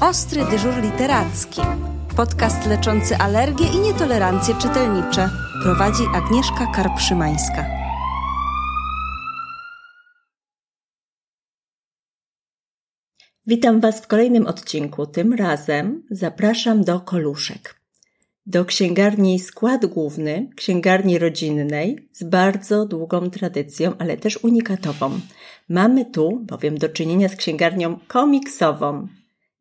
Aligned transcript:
Ostry 0.00 0.44
dyżur 0.50 0.82
literacki. 0.82 1.60
Podcast 2.16 2.66
leczący 2.66 3.16
alergie 3.16 3.66
i 3.66 3.78
nietolerancje 3.78 4.54
czytelnicze. 4.54 5.30
Prowadzi 5.62 6.02
Agnieszka 6.14 6.66
Karpszymańska. 6.74 7.66
Witam 13.46 13.80
Was 13.80 14.00
w 14.00 14.06
kolejnym 14.06 14.46
odcinku. 14.46 15.06
Tym 15.06 15.32
razem 15.32 16.02
zapraszam 16.10 16.84
do 16.84 17.00
Koluszek. 17.00 17.80
Do 18.46 18.64
księgarni 18.64 19.38
Skład 19.38 19.86
Główny, 19.86 20.50
księgarni 20.56 21.18
rodzinnej 21.18 22.08
z 22.12 22.24
bardzo 22.24 22.86
długą 22.86 23.30
tradycją, 23.30 23.92
ale 23.98 24.16
też 24.16 24.44
unikatową. 24.44 25.20
Mamy 25.68 26.04
tu 26.04 26.40
bowiem 26.40 26.78
do 26.78 26.88
czynienia 26.88 27.28
z 27.28 27.36
księgarnią 27.36 27.98
komiksową, 28.08 29.08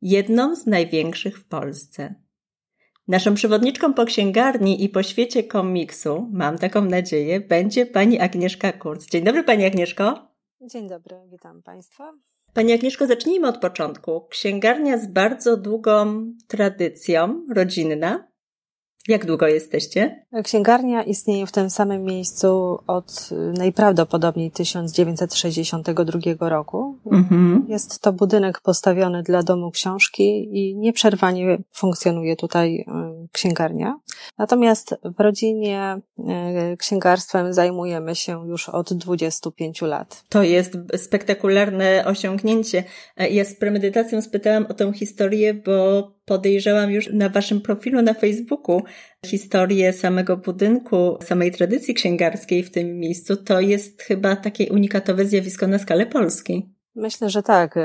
jedną 0.02 0.55
z 0.55 0.66
największych 0.66 1.39
w 1.39 1.48
Polsce. 1.48 2.15
Naszą 3.07 3.33
przewodniczką 3.33 3.93
po 3.93 4.05
księgarni 4.05 4.83
i 4.83 4.89
po 4.89 5.04
świecie 5.04 5.43
komiksu, 5.43 6.29
mam 6.32 6.57
taką 6.57 6.86
nadzieję, 6.86 7.39
będzie 7.39 7.86
pani 7.86 8.19
Agnieszka 8.19 8.71
Kurz. 8.71 9.05
Dzień 9.05 9.24
dobry 9.24 9.43
pani 9.43 9.65
Agnieszko. 9.65 10.28
Dzień 10.61 10.89
dobry, 10.89 11.15
witam 11.32 11.64
państwa. 11.64 12.14
Pani 12.54 12.74
Agnieszko, 12.74 13.07
zacznijmy 13.07 13.47
od 13.47 13.57
początku. 13.57 14.28
Księgarnia 14.29 14.97
z 14.97 15.07
bardzo 15.07 15.57
długą 15.57 16.25
tradycją, 16.47 17.46
rodzinna. 17.55 18.27
Jak 19.07 19.25
długo 19.25 19.47
jesteście? 19.47 20.25
Księgarnia 20.43 21.04
istnieje 21.04 21.47
w 21.47 21.51
tym 21.51 21.69
samym 21.69 22.04
miejscu 22.04 22.79
od 22.88 23.29
najprawdopodobniej 23.57 24.51
1962 24.51 26.50
roku. 26.50 26.97
Mhm. 27.11 27.65
Jest 27.69 28.02
to 28.02 28.14
budynek 28.14 28.61
postawiony 28.61 29.24
dla 29.24 29.43
domu 29.43 29.71
książki 29.71 30.50
i 30.52 30.75
nieprzerwanie 30.75 31.57
funkcjonuje 31.74 32.36
tutaj 32.36 32.75
y, 32.80 32.86
księgarnia. 33.31 33.99
Natomiast 34.38 34.95
w 35.03 35.19
rodzinie 35.19 36.02
y, 36.19 36.77
księgarstwem 36.77 37.53
zajmujemy 37.53 38.16
się 38.16 38.47
już 38.47 38.69
od 38.69 38.94
25 38.94 39.81
lat. 39.81 40.23
To 40.29 40.44
jest 40.44 40.77
spektakularne 40.95 42.03
osiągnięcie. 42.05 42.83
Ja 43.31 43.45
z 43.45 43.55
premedytacją 43.55 44.22
spytałam 44.22 44.66
o 44.66 44.73
tę 44.73 44.94
historię, 44.94 45.53
bo 45.53 46.16
podejrzewam 46.28 46.92
już 46.92 47.09
na 47.14 47.30
waszym 47.30 47.61
profilu 47.61 48.02
na 48.02 48.14
Facebooku 48.14 48.81
historię 49.25 49.94
samego 49.94 50.38
budynku, 50.38 51.17
samej 51.23 51.52
tradycji 51.52 51.94
księgarskiej 51.94 52.64
w 52.64 52.72
tym 52.72 53.00
miejscu. 53.00 53.36
To 53.36 53.59
jest 53.59 54.02
chyba 54.02 54.36
takie 54.36 54.72
unikatowe 54.72 55.25
zjawisko 55.25 55.67
na 55.67 55.80
skalę 55.80 56.06
Polski. 56.06 56.69
Myślę, 56.95 57.30
że 57.30 57.44
tak. 57.44 57.75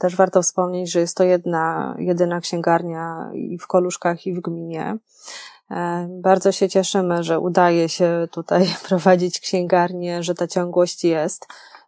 Też 0.00 0.16
warto 0.16 0.42
wspomnieć, 0.42 0.92
że 0.92 1.00
jest 1.00 1.16
to 1.16 1.24
jedna, 1.24 1.96
jedyna 1.98 2.40
księgarnia 2.40 3.30
i 3.34 3.58
w 3.58 3.66
Koluszkach, 3.66 4.26
i 4.26 4.34
w 4.34 4.40
gminie. 4.40 4.96
E, 5.70 6.08
bardzo 6.22 6.52
się 6.52 6.68
cieszymy, 6.68 7.22
że 7.22 7.40
udaje 7.40 7.88
się 7.88 8.28
tutaj 8.32 8.66
prowadzić 8.88 9.40
księgarnię, 9.40 10.22
że 10.22 10.34
ta 10.34 10.46
ciągłość 10.46 11.04
jest. 11.04 11.46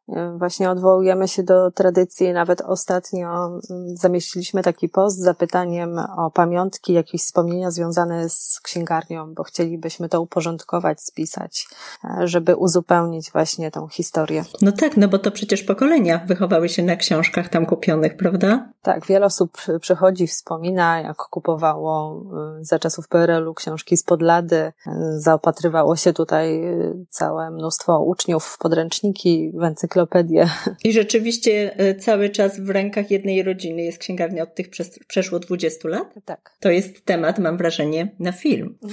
E, 0.08 0.38
właśnie 0.38 0.70
odwołujemy 0.70 1.28
się 1.28 1.42
do 1.42 1.70
tradycji. 1.70 2.33
Nawet 2.33 2.60
ostatnio 2.60 3.47
mm, 3.47 3.97
zamieściliśmy 3.97 4.62
taki 4.62 4.88
post 4.88 5.19
z 5.19 5.22
zapytaniem 5.22 5.98
o 6.16 6.30
pamiątki, 6.30 6.92
jakieś 6.92 7.22
wspomnienia 7.22 7.70
związane 7.70 8.28
z 8.28 8.61
księgarnią, 8.62 9.34
bo 9.34 9.42
chcielibyśmy 9.42 10.08
to 10.08 10.20
uporządkować, 10.20 11.00
spisać, 11.00 11.66
e, 12.05 12.28
żeby 12.28 12.56
uzupełnić 12.56 13.33
właśnie 13.33 13.70
tą 13.70 13.88
historię. 13.88 14.44
No 14.62 14.72
tak, 14.72 14.96
no 14.96 15.08
bo 15.08 15.19
to 15.19 15.30
przecież 15.30 15.62
pokolenia 15.62 16.18
wychowały 16.27 16.68
się 16.68 16.83
na 16.83 16.96
książkach 16.96 17.48
tam 17.48 17.66
kupionych, 17.66 18.16
prawda? 18.16 18.68
Tak, 18.83 19.06
wiele 19.06 19.27
osób 19.27 19.58
przychodzi, 19.80 20.27
wspomina, 20.27 21.00
jak 21.00 21.16
kupowało 21.16 22.22
y, 22.61 22.64
za 22.64 22.78
czasów 22.78 23.08
PRL-u 23.08 23.55
książki 23.55 23.96
z 23.96 24.05
podlady, 24.05 24.56
y, 24.56 24.91
zaopatrywało 25.20 25.96
się 25.96 26.12
tutaj 26.12 26.64
y, 26.64 27.06
całe 27.11 27.51
mnóstwo 27.51 28.01
uczniów 28.01 28.45
w 28.45 28.58
podręczniki, 28.58 29.52
w 29.55 29.57
encyklopedię. 29.94 30.48
I 30.84 30.92
rzeczywiście 30.92 31.77
cały 31.98 32.30
czas 32.30 32.60
w 32.60 32.70
rękach 32.70 33.10
jednej 33.10 33.42
rodziny 33.42 33.82
jest 33.82 33.98
księgarnia 33.98 34.42
od 34.42 34.55
tych 34.55 34.66
przeszło 35.08 35.38
20 35.38 35.88
lat? 35.88 36.14
Tak. 36.24 36.56
To 36.60 36.70
jest 36.70 37.05
temat, 37.05 37.38
mam 37.38 37.56
wrażenie, 37.56 38.08
na 38.18 38.33
film. 38.33 38.78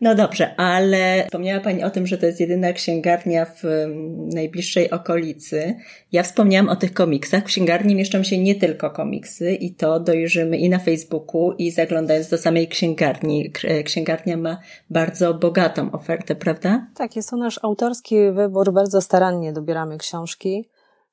No 0.00 0.14
dobrze, 0.14 0.56
ale 0.56 1.24
wspomniała 1.24 1.60
Pani 1.60 1.84
o 1.84 1.90
tym, 1.90 2.06
że 2.06 2.18
to 2.18 2.26
jest 2.26 2.40
jedyna 2.40 2.72
księgarnia 2.72 3.44
w 3.44 3.64
mm, 3.64 4.28
najbliższej 4.28 4.90
okolicy. 4.90 5.74
Ja 6.12 6.22
wspomniałam 6.22 6.68
o 6.68 6.76
tych 6.76 6.94
komiksach. 6.94 7.42
W 7.42 7.46
księgarni 7.46 7.94
mieszczą 7.94 8.22
się 8.22 8.38
nie 8.38 8.54
tylko 8.54 8.90
komiksy 8.90 9.54
i 9.54 9.74
to 9.74 10.00
dojrzymy 10.00 10.56
i 10.56 10.68
na 10.68 10.78
Facebooku 10.78 11.52
i 11.52 11.70
zaglądając 11.70 12.28
do 12.28 12.38
samej 12.38 12.68
księgarni. 12.68 13.52
Księgarnia 13.84 14.36
ma 14.36 14.58
bardzo 14.90 15.34
bogatą 15.34 15.92
ofertę, 15.92 16.34
prawda? 16.34 16.86
Tak, 16.94 17.16
jest 17.16 17.30
to 17.30 17.36
nasz 17.36 17.60
autorski 17.62 18.16
wybór. 18.32 18.72
Bardzo 18.72 19.00
starannie 19.00 19.52
dobieramy 19.52 19.98
książki. 19.98 20.64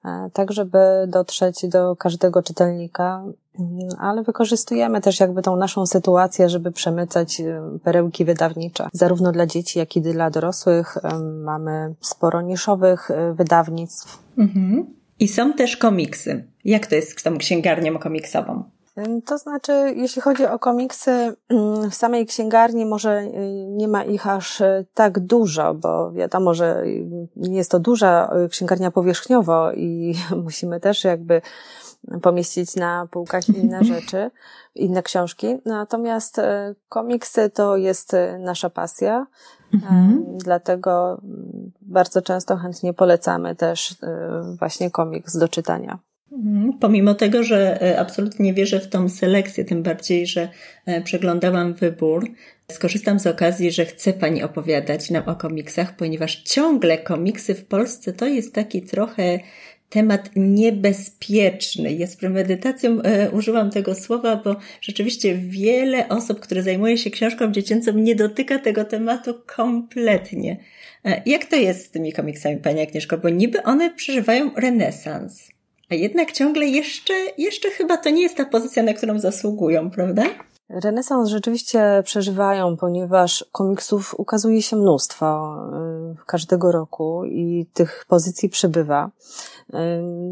E, 0.06 0.30
tak 0.34 0.52
żeby 0.52 0.78
dotrzeć 1.08 1.68
do 1.68 1.96
każdego 1.96 2.44
czytelnika, 2.44 3.24
ale 4.00 4.24
wykorzystujemy 4.24 5.02
też 5.02 5.20
jakby 5.20 5.42
tą 5.42 5.56
naszą 5.56 5.86
sytuację, 5.86 6.50
żeby 6.50 6.72
przemycać 6.72 7.42
e, 7.42 7.62
perełki 7.84 8.26
wydawnicze, 8.26 8.88
zarówno 8.94 9.32
dla 9.32 9.46
dzieci, 9.46 9.80
jak 9.80 9.96
i 9.96 10.02
dla 10.02 10.30
dorosłych. 10.30 10.98
E, 10.98 11.20
mamy 11.20 11.96
sporo 12.02 12.42
niszowych 12.42 13.10
wydawnictw. 13.34 14.20
Mhm. 14.38 14.86
I 15.20 15.28
są 15.28 15.54
też 15.54 15.78
komiksy. 15.78 16.48
Jak 16.66 16.88
to 16.88 16.96
jest 16.96 17.20
z 17.20 17.24
tą 17.24 17.38
księgarnią 17.38 18.00
komiksową? 18.00 18.64
To 19.26 19.38
znaczy, 19.38 19.94
jeśli 19.96 20.22
chodzi 20.22 20.46
o 20.46 20.60
komiksy, 20.60 21.36
w 21.92 21.96
samej 21.96 22.26
księgarni 22.26 22.86
może 22.86 23.22
y, 23.22 23.66
nie 23.70 23.88
ma 23.88 24.04
ich 24.04 24.28
aż 24.28 24.62
y, 24.62 24.86
tak 24.94 25.20
dużo, 25.20 25.74
bo 25.74 26.12
wiadomo, 26.12 26.54
że 26.54 26.84
nie 27.36 27.58
jest 27.58 27.72
to 27.72 27.80
duża 27.80 28.34
y, 28.46 28.50
księgarnia 28.50 28.92
powierzchniowo 28.92 29.72
i 29.72 30.16
musimy 30.44 30.80
też 30.80 31.04
jakby 31.04 31.42
pomieścić 32.22 32.76
na 32.76 33.08
półkach 33.12 33.50
inne 33.50 33.84
rzeczy, 33.94 34.32
inne 34.76 35.04
książki. 35.04 35.58
Natomiast 35.66 36.42
komiksy 36.90 37.50
to 37.50 37.78
jest 37.78 38.16
nasza 38.40 38.70
pasja, 38.70 39.28
mhm. 39.74 40.26
dlatego 40.38 41.22
bardzo 41.82 42.22
często 42.22 42.58
chętnie 42.58 42.94
polecamy 42.94 43.56
też 43.56 43.96
właśnie 44.60 44.92
komiks 44.92 45.38
do 45.38 45.48
czytania. 45.48 46.00
Mhm. 46.32 46.74
Pomimo 46.80 47.14
tego, 47.14 47.44
że 47.44 47.82
e, 47.82 48.00
absolutnie 48.00 48.54
wierzę 48.54 48.80
w 48.80 48.88
tą 48.88 49.10
selekcję, 49.10 49.66
tym 49.66 49.84
bardziej, 49.84 50.28
że 50.28 50.50
e, 50.86 51.02
przeglądałam 51.02 51.74
wybór, 51.74 52.28
skorzystam 52.72 53.20
z 53.20 53.28
okazji, 53.28 53.72
że 53.72 53.86
chcę 53.86 54.14
Pani 54.14 54.44
opowiadać 54.44 55.10
nam 55.10 55.24
o 55.26 55.36
komiksach, 55.36 55.96
ponieważ 55.96 56.44
ciągle 56.44 56.98
komiksy 56.98 57.56
w 57.56 57.66
Polsce 57.66 58.14
to 58.14 58.28
jest 58.28 58.54
taki 58.54 58.82
trochę 58.82 59.40
temat 59.90 60.30
niebezpieczny. 60.36 61.94
Ja 61.94 62.08
z 62.08 62.16
premedytacją 62.16 63.02
e, 63.02 63.32
użyłam 63.32 63.72
tego 63.72 63.96
słowa, 63.96 64.36
bo 64.36 64.56
rzeczywiście 64.82 65.36
wiele 65.36 66.10
osób, 66.10 66.40
które 66.40 66.64
zajmuje 66.64 66.98
się 66.98 67.10
książką 67.10 67.52
dziecięcą, 67.52 67.94
nie 67.94 68.16
dotyka 68.16 68.60
tego 68.60 68.86
tematu 68.86 69.34
kompletnie. 69.46 70.58
E, 71.06 71.22
jak 71.26 71.46
to 71.46 71.56
jest 71.56 71.86
z 71.86 71.90
tymi 71.90 72.14
komiksami, 72.14 72.58
Pani 72.58 72.82
Agnieszko? 72.82 73.18
Bo 73.18 73.30
niby 73.30 73.64
one 73.64 73.94
przeżywają 73.94 74.52
renesans. 74.56 75.52
A 75.92 75.96
jednak 75.96 76.32
ciągle 76.32 76.66
jeszcze, 76.66 77.14
jeszcze 77.38 77.70
chyba 77.70 77.98
to 77.98 78.10
nie 78.10 78.22
jest 78.22 78.38
ta 78.38 78.46
pozycja, 78.46 78.84
na 78.84 78.94
którą 78.94 79.20
zasługują, 79.20 79.92
prawda? 79.92 80.24
Renesans 80.70 81.30
rzeczywiście 81.30 82.04
przeżywają, 82.06 82.78
ponieważ 82.78 83.46
komiksów 83.52 84.16
ukazuje 84.18 84.62
się 84.62 84.76
mnóstwo 84.76 85.58
y, 86.22 86.26
każdego 86.26 86.72
roku 86.72 87.26
i 87.26 87.66
tych 87.74 88.06
pozycji 88.08 88.50
przybywa. 88.50 89.10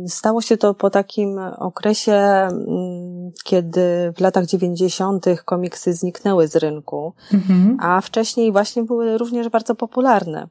Y, 0.05 0.09
stało 0.09 0.41
się 0.41 0.57
to 0.57 0.73
po 0.73 0.89
takim 0.89 1.37
okresie, 1.57 2.47
y, 2.47 3.31
kiedy 3.43 4.13
w 4.17 4.19
latach 4.19 4.45
dziewięćdziesiątych 4.45 5.45
komiksy 5.45 5.93
zniknęły 5.93 6.47
z 6.47 6.55
rynku, 6.55 7.13
mhm. 7.33 7.77
a 7.81 8.01
wcześniej 8.01 8.51
właśnie 8.51 8.83
były 8.83 9.17
również 9.17 9.49
bardzo 9.49 9.75
popularne. 9.75 10.47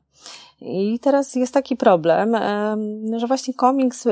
I 0.60 0.98
teraz 0.98 1.34
jest 1.34 1.54
taki 1.54 1.76
problem, 1.76 2.36
że 3.16 3.26
właśnie 3.26 3.54
komiks 3.54 4.06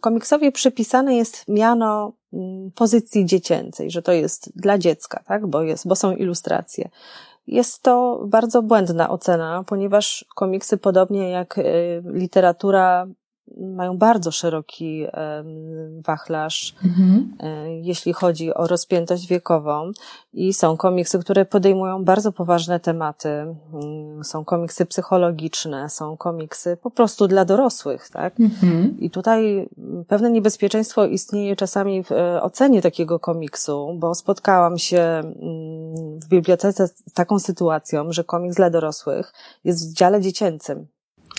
komiksowi 0.00 0.52
przypisane 0.52 1.14
jest 1.14 1.44
miano 1.48 2.12
mm, 2.32 2.70
pozycji 2.74 3.26
dziecięcej, 3.26 3.90
że 3.90 4.02
to 4.02 4.12
jest 4.12 4.52
dla 4.56 4.78
dziecka, 4.78 5.22
tak? 5.26 5.46
Bo, 5.46 5.62
jest, 5.62 5.88
bo 5.88 5.96
są 5.96 6.16
ilustracje. 6.16 6.88
Jest 7.46 7.82
to 7.82 8.24
bardzo 8.26 8.62
błędna 8.62 9.10
ocena, 9.10 9.64
ponieważ 9.66 10.24
komiksy, 10.34 10.78
podobnie 10.78 11.30
jak 11.30 11.58
y, 11.58 11.62
literatura, 12.04 13.06
mają 13.58 13.98
bardzo 13.98 14.30
szeroki 14.30 15.06
wachlarz, 16.06 16.74
mhm. 16.84 17.36
E, 17.40 17.80
jeśli 17.80 18.12
chodzi 18.12 18.54
o 18.54 18.66
rozpiętość 18.66 19.26
wiekową 19.26 19.90
i 20.32 20.54
są 20.54 20.76
komiksy, 20.76 21.18
które 21.18 21.44
podejmują 21.44 22.04
bardzo 22.04 22.32
poważne 22.32 22.80
tematy. 22.80 23.28
Mm, 23.28 24.24
są 24.24 24.44
komiksy 24.44 24.86
psychologiczne, 24.86 25.88
są 25.88 26.16
komiksy 26.16 26.76
po 26.82 26.90
prostu 26.90 27.28
dla 27.28 27.44
dorosłych, 27.44 28.08
tak? 28.08 28.40
Mhm. 28.40 28.96
I 29.00 29.10
tutaj 29.10 29.68
pewne 30.08 30.30
niebezpieczeństwo 30.30 31.06
istnieje 31.06 31.56
czasami 31.56 32.04
w 32.04 32.12
e, 32.12 32.42
ocenie 32.42 32.82
takiego 32.82 33.18
komiksu, 33.18 33.96
bo 33.98 34.14
spotkałam 34.14 34.78
się 34.78 35.00
mm, 35.00 36.20
w 36.20 36.28
bibliotece 36.28 36.88
z 36.88 37.12
taką 37.14 37.38
sytuacją, 37.38 38.12
że 38.12 38.24
komiks 38.24 38.56
dla 38.56 38.70
dorosłych 38.70 39.32
jest 39.64 39.90
w 39.90 39.94
dziale 39.94 40.20
dziecięcym. 40.20 40.86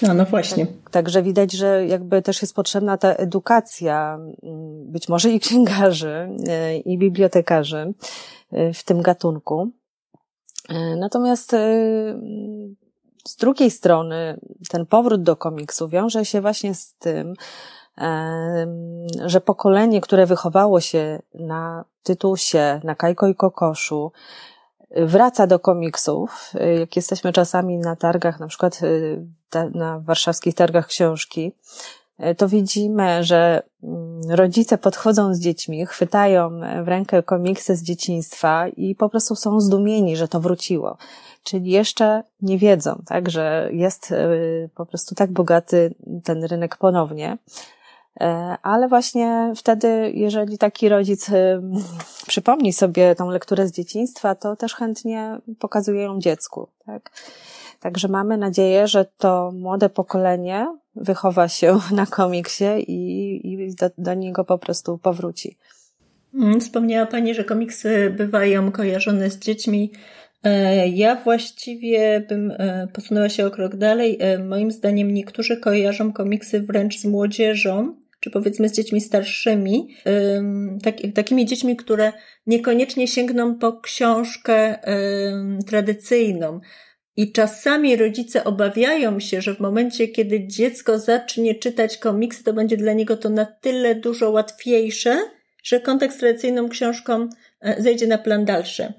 No, 0.08 0.14
no 0.14 0.26
właśnie. 0.26 0.66
Tak, 0.66 0.90
także 0.90 1.24
widać, 1.24 1.52
że 1.52 1.86
jakby 1.86 2.22
też 2.22 2.42
jest 2.42 2.56
potrzebna 2.56 2.98
ta 2.98 3.14
edukacja, 3.14 4.20
mm, 4.44 4.92
być 4.92 5.10
może 5.10 5.30
i 5.30 5.40
księgarzy, 5.40 6.30
e, 6.48 6.78
i 6.78 6.98
bibliotekarzy 6.98 7.94
e, 8.52 8.74
w 8.74 8.84
tym 8.84 9.02
gatunku. 9.02 9.72
E, 10.70 10.96
natomiast 10.96 11.52
z 13.28 13.36
drugiej 13.36 13.72
strony 13.72 14.40
ten 14.70 14.86
powrót 14.86 15.24
do 15.24 15.36
komiksu 15.36 15.90
wiąże 15.90 16.26
się 16.26 16.42
właśnie 16.42 16.76
z 16.76 16.94
tym, 16.94 17.34
że 19.26 19.42
pokolenie, 19.42 20.02
które 20.02 20.26
wychowało 20.26 20.82
się 20.82 21.22
na 21.34 21.86
Tytusie, 22.04 22.82
na 22.84 22.96
Kajko 22.96 23.28
i 23.28 23.36
Kokoszu, 23.36 24.12
wraca 24.96 25.48
do 25.48 25.60
komiksów. 25.60 26.54
Jak 26.80 26.96
jesteśmy 26.96 27.34
czasami 27.34 27.80
na 27.80 27.96
targach, 27.96 28.40
na 28.40 28.48
przykład 28.48 28.80
na 29.74 30.00
warszawskich 30.00 30.56
targach 30.56 30.88
książki, 30.88 31.52
to 32.38 32.48
widzimy, 32.48 33.24
że 33.24 33.64
mm, 33.84 34.22
rodzice 34.30 34.78
podchodzą 34.78 35.34
z 35.34 35.40
dziećmi, 35.40 35.86
chwytają 35.86 36.60
w 36.84 36.88
rękę 36.88 37.24
komiksy 37.24 37.76
z 37.76 37.84
dzieciństwa 37.84 38.68
i 38.68 38.96
po 38.96 39.10
prostu 39.10 39.36
są 39.36 39.60
zdumieni, 39.60 40.18
że 40.18 40.28
to 40.28 40.40
wróciło. 40.40 40.98
Czyli 41.44 41.72
jeszcze 41.72 42.24
nie 42.42 42.58
wiedzą, 42.58 43.02
tak, 43.06 43.30
że 43.30 43.70
jest 43.72 44.12
y, 44.12 44.70
po 44.76 44.86
prostu 44.86 45.16
tak 45.16 45.32
bogaty 45.32 45.96
ten 46.24 46.44
rynek 46.44 46.78
ponownie. 46.78 47.38
E, 48.22 48.26
ale 48.62 48.88
właśnie 48.88 49.54
wtedy, 49.56 50.12
jeżeli 50.16 50.58
taki 50.58 50.90
rodzic 50.90 51.30
y, 51.30 51.62
przypomni 52.28 52.74
sobie 52.74 53.16
tą 53.16 53.30
lekturę 53.30 53.68
z 53.68 53.72
dzieciństwa, 53.72 54.36
to 54.36 54.56
też 54.56 54.76
chętnie 54.76 55.38
pokazuje 55.60 56.02
ją 56.02 56.20
dziecku, 56.20 56.68
tak? 56.86 57.12
Także 57.80 58.08
mamy 58.08 58.38
nadzieję, 58.38 58.88
że 58.88 59.06
to 59.18 59.52
młode 59.52 59.90
pokolenie 59.90 60.68
wychowa 60.96 61.48
się 61.48 61.80
na 61.92 62.06
komiksie 62.06 62.66
i, 62.88 63.54
i 63.54 63.76
do, 63.76 63.90
do 63.98 64.14
niego 64.14 64.44
po 64.44 64.58
prostu 64.58 64.98
powróci. 64.98 65.58
Mm, 66.34 66.60
wspomniała 66.60 67.06
Pani, 67.06 67.36
że 67.36 67.44
komiksy 67.44 68.14
bywają 68.18 68.72
kojarzone 68.72 69.30
z 69.30 69.40
dziećmi. 69.40 69.92
E, 70.44 70.88
ja 70.88 71.16
właściwie 71.16 72.26
bym 72.30 72.52
e, 72.52 72.88
posunęła 72.94 73.30
się 73.30 73.48
o 73.48 73.52
krok 73.52 73.76
dalej. 73.76 74.20
Moim 74.48 74.72
zdaniem 74.72 75.14
niektórzy 75.14 75.58
kojarzą 75.58 76.14
komiksy 76.14 76.62
wręcz 76.62 77.00
z 77.00 77.06
młodzieżą, 77.06 78.03
czy 78.24 78.30
powiedzmy 78.30 78.70
z 78.70 78.74
dziećmi 78.74 79.02
starszymi, 79.02 79.96
tak, 80.84 80.96
takimi 81.16 81.46
dziećmi, 81.46 81.76
które 81.76 82.14
niekoniecznie 82.48 83.08
sięgną 83.08 83.56
po 83.56 83.80
książkę 83.80 84.80
tradycyjną. 85.68 86.60
I 87.18 87.32
czasami 87.32 87.96
rodzice 87.96 88.44
obawiają 88.44 89.20
się, 89.20 89.42
że 89.42 89.56
w 89.56 89.60
momencie, 89.60 90.08
kiedy 90.08 90.48
dziecko 90.48 91.00
zacznie 91.00 91.56
czytać 91.56 91.98
komiksy, 91.98 92.44
to 92.44 92.54
będzie 92.54 92.78
dla 92.78 92.94
niego 92.94 93.18
to 93.18 93.30
na 93.30 93.46
tyle 93.46 93.96
dużo 93.96 94.30
łatwiejsze, 94.32 95.18
że 95.64 95.80
kontakt 95.80 96.16
z 96.16 96.18
tradycyjną 96.18 96.70
książką 96.70 97.30
e, 97.62 97.82
zejdzie 97.82 98.08
na 98.08 98.18
plan 98.18 98.46
dalszy. 98.46 98.94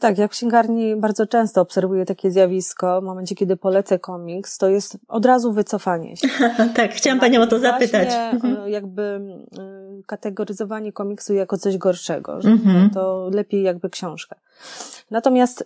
Tak, 0.00 0.18
ja 0.18 0.28
w 0.28 0.30
księgarni 0.30 0.96
bardzo 0.96 1.26
często 1.26 1.60
obserwuję 1.60 2.04
takie 2.04 2.30
zjawisko. 2.30 3.00
W 3.00 3.04
momencie, 3.04 3.34
kiedy 3.34 3.56
polecę 3.56 3.98
komiks, 3.98 4.58
to 4.58 4.68
jest 4.68 4.98
od 5.08 5.26
razu 5.26 5.52
wycofanie 5.52 6.16
się. 6.16 6.28
tak, 6.76 6.92
chciałam 6.92 7.20
Panią 7.20 7.42
o 7.42 7.46
to 7.46 7.58
zapytać. 7.58 8.08
Mhm. 8.08 8.56
E, 8.56 8.70
jakby 8.70 9.02
e, 9.02 10.02
kategoryzowanie 10.06 10.92
komiksu 10.92 11.34
jako 11.34 11.58
coś 11.58 11.78
gorszego, 11.78 12.40
że 12.40 12.48
mhm. 12.48 12.90
to 12.90 13.28
lepiej 13.32 13.62
jakby 13.62 13.90
książkę. 13.90 14.36
Natomiast 15.10 15.64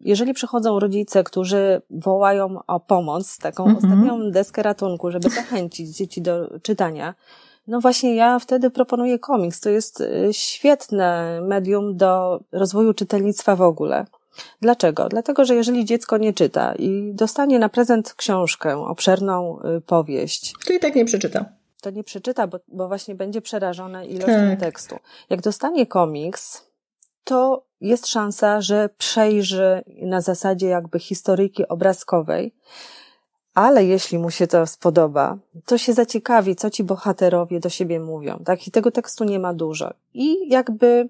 jeżeli 0.00 0.34
przychodzą 0.34 0.80
rodzice, 0.80 1.24
którzy 1.24 1.82
wołają 1.90 2.58
o 2.66 2.80
pomoc, 2.80 3.38
taką 3.38 3.66
mhm. 3.66 3.76
ostatnią 3.76 4.30
deskę 4.30 4.62
ratunku, 4.62 5.10
żeby 5.10 5.30
zachęcić 5.30 5.96
dzieci 5.96 6.22
do 6.22 6.58
czytania, 6.62 7.14
no 7.68 7.80
właśnie 7.80 8.14
ja 8.14 8.38
wtedy 8.38 8.70
proponuję 8.70 9.18
komiks. 9.18 9.60
To 9.60 9.70
jest 9.70 10.00
y, 10.00 10.28
świetne 10.32 11.40
medium 11.42 11.96
do 11.96 12.40
rozwoju 12.52 12.94
czytelnictwa 12.94 13.56
w 13.56 13.62
ogóle. 13.62 14.06
Dlaczego? 14.60 15.08
Dlatego, 15.08 15.44
że 15.44 15.54
jeżeli 15.54 15.84
dziecko 15.84 16.18
nie 16.18 16.32
czyta 16.32 16.74
i 16.74 17.10
dostanie 17.14 17.58
na 17.58 17.68
prezent 17.68 18.14
książkę, 18.14 18.76
obszerną 18.76 19.58
y, 19.76 19.80
powieść, 19.80 20.54
to 20.66 20.72
i 20.72 20.78
tak 20.78 20.94
nie 20.94 21.04
przeczyta. 21.04 21.44
To 21.80 21.90
nie 21.90 22.04
przeczyta, 22.04 22.46
bo, 22.46 22.58
bo 22.68 22.88
właśnie 22.88 23.14
będzie 23.14 23.40
przerażone 23.40 24.06
ilością 24.06 24.50
tak. 24.50 24.60
tekstu. 24.60 24.96
Jak 25.30 25.40
dostanie 25.40 25.86
komiks, 25.86 26.64
to 27.24 27.64
jest 27.80 28.06
szansa, 28.06 28.60
że 28.60 28.88
przejrzy 28.98 29.82
na 30.02 30.20
zasadzie 30.20 30.66
jakby 30.66 30.98
historyjki 30.98 31.68
obrazkowej, 31.68 32.54
ale 33.54 33.84
jeśli 33.84 34.18
mu 34.18 34.30
się 34.30 34.46
to 34.46 34.66
spodoba, 34.66 35.38
to 35.66 35.78
się 35.78 35.92
zaciekawi, 35.92 36.56
co 36.56 36.70
ci 36.70 36.84
bohaterowie 36.84 37.60
do 37.60 37.68
siebie 37.68 38.00
mówią. 38.00 38.42
Tak? 38.44 38.66
I 38.66 38.70
tego 38.70 38.90
tekstu 38.90 39.24
nie 39.24 39.38
ma 39.38 39.54
dużo. 39.54 39.94
I 40.14 40.48
jakby 40.48 41.08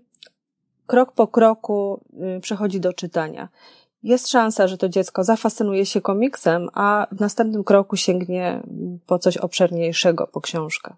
krok 0.87 1.13
po 1.13 1.27
kroku 1.27 2.01
y, 2.37 2.41
przechodzi 2.41 2.81
do 2.81 2.93
czytania. 2.93 3.49
Jest 4.03 4.29
szansa, 4.29 4.69
że 4.69 4.79
to 4.79 4.89
dziecko 4.89 5.25
zafascynuje 5.25 5.87
się 5.87 6.01
komiksem, 6.01 6.69
a 6.75 7.07
w 7.13 7.21
następnym 7.21 7.65
kroku 7.65 7.97
sięgnie 7.97 8.63
po 9.07 9.19
coś 9.19 9.37
obszerniejszego, 9.37 10.27
po 10.27 10.41
książkę. 10.41 10.95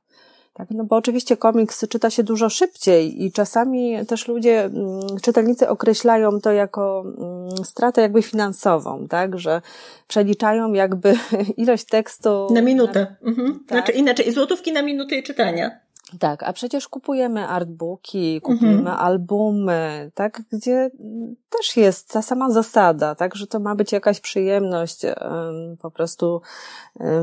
Tak, 0.61 0.71
no 0.71 0.85
bo 0.85 0.97
oczywiście 0.97 1.37
komiks 1.37 1.89
czyta 1.89 2.11
się 2.11 2.23
dużo 2.23 2.49
szybciej 2.49 3.25
i 3.25 3.33
czasami 3.33 4.07
też 4.07 4.29
ludzie, 4.29 4.65
mm, 4.65 5.01
czytelnicy 5.23 5.69
określają 5.69 6.41
to 6.41 6.53
jako 6.53 7.05
mm, 7.19 7.65
stratę 7.65 8.01
jakby 8.03 8.23
finansową, 8.23 9.09
tak, 9.09 9.39
że 9.39 9.63
przeliczają 10.09 10.73
jakby 10.73 11.15
ilość 11.57 11.85
tekstu. 11.85 12.49
Na 12.55 12.63
minutę. 12.63 13.17
Mhm. 13.23 13.61
Tak. 13.67 13.79
Znaczy 13.79 13.93
inaczej, 13.93 14.33
złotówki 14.33 14.73
na 14.73 14.83
minutę 14.83 15.23
czytania. 15.23 15.81
Tak, 16.19 16.43
a 16.43 16.53
przecież 16.53 16.89
kupujemy 16.89 17.47
artbooki, 17.47 18.41
kupujemy 18.41 18.79
mhm. 18.79 18.99
albumy, 18.99 20.11
tak, 20.15 20.43
gdzie 20.53 20.91
też 21.59 21.77
jest 21.77 22.13
ta 22.13 22.23
sama 22.23 22.51
zasada, 22.51 23.15
tak, 23.15 23.35
że 23.35 23.47
to 23.47 23.61
ma 23.61 23.75
być 23.75 23.93
jakaś 23.93 24.21
przyjemność, 24.21 25.03
po 25.83 25.91
prostu 25.91 26.43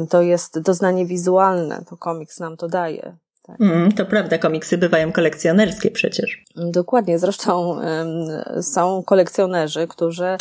to 0.09 0.21
jest 0.21 0.59
doznanie 0.59 1.05
wizualne, 1.05 1.83
to 1.89 1.97
komiks 1.97 2.39
nam 2.39 2.57
to 2.57 2.67
daje. 2.67 3.17
Tak. 3.47 3.61
Mm, 3.61 3.91
to 3.91 4.05
prawda, 4.05 4.37
komiksy 4.37 4.77
bywają 4.77 5.11
kolekcjonerskie 5.11 5.91
przecież. 5.91 6.43
Dokładnie, 6.55 7.19
zresztą 7.19 7.79
są 8.61 9.03
kolekcjonerzy, 9.03 9.87
którzy 9.87 10.37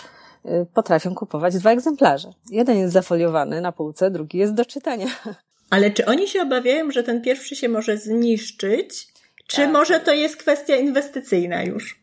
y, 0.46 0.66
potrafią 0.74 1.14
kupować 1.14 1.54
dwa 1.54 1.70
egzemplarze. 1.70 2.30
Jeden 2.50 2.78
jest 2.78 2.92
zafoliowany 2.92 3.60
na 3.60 3.72
półce, 3.72 4.10
drugi 4.10 4.38
jest 4.38 4.54
do 4.54 4.64
czytania. 4.64 5.06
Ale 5.70 5.90
czy 5.90 6.06
oni 6.06 6.28
się 6.28 6.42
obawiają, 6.42 6.90
że 6.90 7.02
ten 7.02 7.22
pierwszy 7.22 7.56
się 7.56 7.68
może 7.68 7.96
zniszczyć? 7.96 9.08
Czy 9.46 9.56
tak. 9.56 9.72
może 9.72 10.00
to 10.00 10.12
jest 10.12 10.36
kwestia 10.36 10.76
inwestycyjna 10.76 11.62
już? 11.62 12.00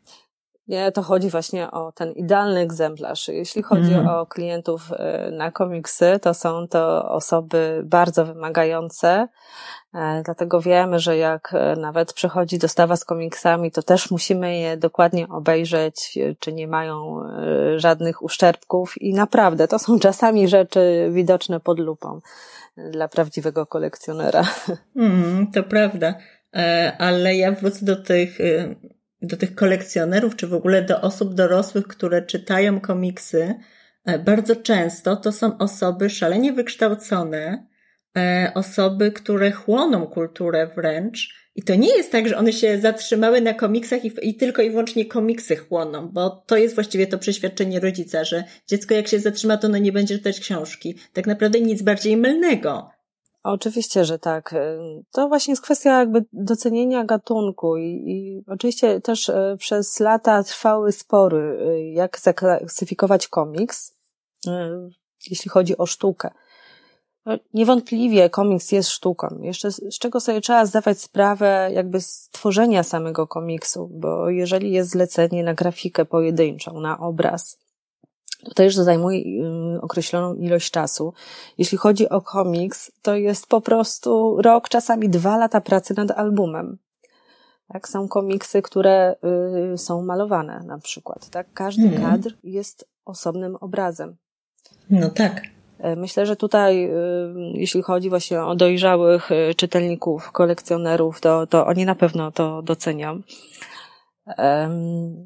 Nie, 0.67 0.91
to 0.91 1.01
chodzi 1.01 1.29
właśnie 1.29 1.72
o 1.72 1.91
ten 1.91 2.12
idealny 2.12 2.60
egzemplarz. 2.60 3.27
Jeśli 3.27 3.63
chodzi 3.63 3.93
mm. 3.93 4.08
o 4.08 4.25
klientów 4.25 4.91
y, 4.91 5.32
na 5.32 5.51
komiksy, 5.51 6.20
to 6.22 6.34
są 6.34 6.67
to 6.67 7.10
osoby 7.10 7.82
bardzo 7.86 8.25
wymagające, 8.25 9.27
e, 9.93 10.22
dlatego 10.25 10.62
wiemy, 10.62 11.00
że 11.00 11.17
jak 11.17 11.53
e, 11.53 11.75
nawet 11.75 12.13
przychodzi 12.13 12.58
dostawa 12.58 12.96
z 12.96 13.05
komiksami, 13.05 13.72
to 13.72 13.84
też 13.84 14.12
musimy 14.12 14.58
je 14.58 14.77
dokładnie 14.77 15.27
obejrzeć, 15.27 16.20
czy 16.39 16.53
nie 16.53 16.67
mają 16.67 17.24
e, 17.24 17.79
żadnych 17.79 18.22
uszczerbków 18.22 19.01
i 19.01 19.13
naprawdę 19.13 19.67
to 19.67 19.79
są 19.79 20.00
czasami 20.08 20.48
rzeczy 20.48 21.10
widoczne 21.12 21.60
pod 21.60 21.79
lupą 21.79 22.20
dla 22.91 23.08
prawdziwego 23.08 23.65
kolekcjonera. 23.65 24.43
Mm, 24.96 25.51
to 25.51 25.63
prawda. 25.63 26.13
Ale 27.00 27.36
ja 27.36 27.51
wrócę 27.51 27.86
do 27.86 27.96
tych 27.96 28.38
do 29.24 29.38
tych 29.38 29.56
kolekcjonerów, 29.56 30.36
czy 30.36 30.48
w 30.48 30.53
ogóle 30.53 30.82
do 30.82 31.01
osób 31.01 31.34
dorosłych, 31.34 31.88
które 31.88 32.22
czytają 32.22 32.80
komiksy, 32.80 33.56
e, 34.06 34.20
bardzo 34.20 34.56
często 34.56 35.15
to 35.15 35.32
są 35.32 35.58
osoby 35.58 36.10
szalenie 36.10 36.53
wykształcone, 36.53 37.68
e, 38.18 38.51
osoby, 38.56 39.12
które 39.12 39.51
chłoną 39.51 40.08
kulturę 40.08 40.68
wręcz. 40.75 41.44
I 41.56 41.63
to 41.63 41.75
nie 41.75 41.98
jest 41.98 42.12
tak, 42.12 42.27
że 42.27 42.38
one 42.38 42.53
się 42.53 42.80
zatrzymały 42.80 43.42
na 43.42 43.53
komiksach 43.53 44.06
i, 44.06 44.12
i, 44.22 44.36
tylko 44.36 44.62
i 44.62 44.70
wyłącznie 44.70 45.06
komiksy 45.06 45.56
chłoną, 45.56 46.10
bo 46.10 46.30
to 46.30 46.58
jest 46.58 46.75
właściwie 46.75 47.08
to 47.08 47.18
przeświadczenie 47.18 47.80
rodzica, 47.80 48.24
że 48.24 48.44
dziecko 48.68 48.94
jak 48.94 49.08
się 49.08 49.20
zatrzyma, 49.20 49.58
to 49.58 49.68
ono 49.68 49.77
nie 49.77 49.92
będzie 49.92 50.18
czytać 50.18 50.39
książki. 50.39 50.96
Tak 51.13 51.27
naprawdę 51.27 51.62
nic 51.62 51.82
bardziej 51.82 52.18
mylnego. 52.18 52.93
Oczywiście, 53.44 54.06
że 54.06 54.20
tak. 54.20 54.56
To 55.12 55.28
właśnie 55.28 55.52
jest 55.52 55.64
kwestia 55.64 56.00
jakby 56.00 56.26
docenienia 56.34 57.04
gatunku 57.04 57.78
i, 57.78 57.84
i 57.84 58.44
oczywiście 58.48 59.02
też 59.02 59.30
e, 59.30 59.56
przez 59.60 60.00
lata 60.00 60.44
trwały 60.44 60.92
spory, 60.92 61.60
e, 61.62 61.92
jak 61.92 62.20
zaklasyfikować 62.20 63.28
komiks, 63.28 63.94
e, 64.48 64.90
jeśli 65.30 65.50
chodzi 65.50 65.78
o 65.78 65.86
sztukę. 65.86 66.32
No, 67.26 67.38
niewątpliwie 67.54 68.30
komiks 68.30 68.72
jest 68.72 68.90
sztuką. 68.90 69.38
Jeszcze 69.42 69.72
z 69.72 70.00
czego 70.00 70.20
sobie 70.20 70.42
trzeba 70.42 70.66
zdawać 70.66 71.02
sprawę 71.02 71.70
jakby 71.74 72.02
stworzenia 72.02 72.84
samego 72.84 73.28
komiksu, 73.28 73.90
bo 73.94 74.30
jeżeli 74.30 74.72
jest 74.72 74.90
zlecenie 74.90 75.44
na 75.44 75.54
grafikę 75.54 76.06
pojedynczą, 76.06 76.80
na 76.80 77.00
obraz, 77.00 77.62
to 78.46 78.54
też 78.54 78.76
zajmuje 78.76 79.20
y, 79.76 79.82
określoną 79.82 80.36
ilość 80.36 80.72
czasu. 80.72 81.14
Jeśli 81.58 81.78
chodzi 81.78 82.10
o 82.10 82.22
komiks, 82.22 82.92
to 83.02 83.16
jest 83.16 83.48
po 83.48 83.62
prostu 83.62 84.42
rok, 84.42 84.70
czasami 84.70 85.10
dwa 85.10 85.38
lata 85.38 85.62
pracy 85.62 85.94
nad 85.98 86.12
albumem. 86.12 86.78
Tak, 87.68 87.88
są 87.88 88.08
komiksy, 88.08 88.62
które 88.62 89.16
y, 89.74 89.78
są 89.78 90.02
malowane 90.02 90.64
na 90.66 90.78
przykład. 90.78 91.30
Tak? 91.30 91.48
Każdy 91.54 91.90
hmm. 91.90 92.02
kadr 92.02 92.34
jest 92.44 92.88
osobnym 93.06 93.56
obrazem. 93.56 94.16
No 94.90 95.10
tak. 95.10 95.42
E, 95.80 95.96
myślę, 95.96 96.26
że 96.26 96.36
tutaj, 96.36 96.86
y, 96.86 96.92
jeśli 97.54 97.82
chodzi 97.82 98.10
właśnie 98.10 98.44
o 98.44 98.56
dojrzałych 98.56 99.32
y, 99.32 99.56
czytelników, 99.56 100.32
kolekcjonerów, 100.32 101.22
to, 101.22 101.48
to 101.48 101.66
oni 101.66 101.86
na 101.86 101.96
pewno 101.96 102.32
to 102.32 102.62
docenią. 102.62 103.22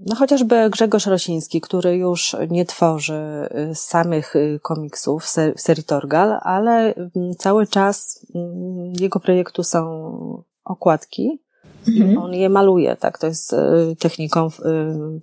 No 0.06 0.16
chociażby 0.16 0.70
Grzegorz 0.70 1.06
Rosiński, 1.06 1.62
który 1.62 1.98
już 1.98 2.36
nie 2.50 2.66
tworzy 2.66 3.50
y, 3.72 3.76
samych 3.76 4.34
komiksów 4.62 5.26
w 5.56 5.62
serii 5.62 5.84
Torgal, 5.84 6.40
ale 6.42 6.94
mm, 6.96 7.36
cały 7.38 7.68
czas 7.68 8.26
mm, 8.36 8.94
jego 9.00 9.20
projektu 9.20 9.64
są 9.64 10.44
okładki 10.66 11.40
mhm. 11.88 12.18
on 12.18 12.34
je 12.34 12.50
maluje, 12.50 12.96
tak, 12.96 13.18
to 13.18 13.28
jest 13.28 13.56
techniką 14.00 14.50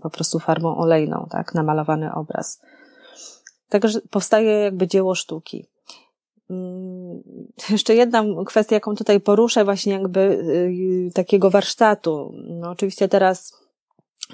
po 0.03 0.11
prostu 0.11 0.39
farbą 0.39 0.77
olejną, 0.77 1.27
tak, 1.31 1.55
namalowany 1.55 2.15
obraz. 2.15 2.61
Także 3.69 4.01
powstaje 4.11 4.51
jakby 4.51 4.87
dzieło 4.87 5.15
sztuki. 5.15 5.67
Mm, 6.51 7.23
jeszcze 7.71 7.95
jedna 7.95 8.25
kwestia, 8.47 8.77
jaką 8.77 8.95
tutaj 8.95 9.21
poruszę, 9.21 9.65
właśnie 9.65 9.93
jakby 9.93 10.21
y, 10.21 11.11
takiego 11.15 11.51
warsztatu. 11.51 12.33
No 12.49 12.71
oczywiście 12.71 13.09
teraz 13.09 13.64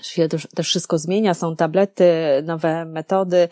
się 0.02 0.28
też, 0.28 0.66
wszystko 0.66 0.98
zmienia, 0.98 1.34
są 1.34 1.56
tablety, 1.56 2.12
nowe 2.44 2.84
metody. 2.84 3.48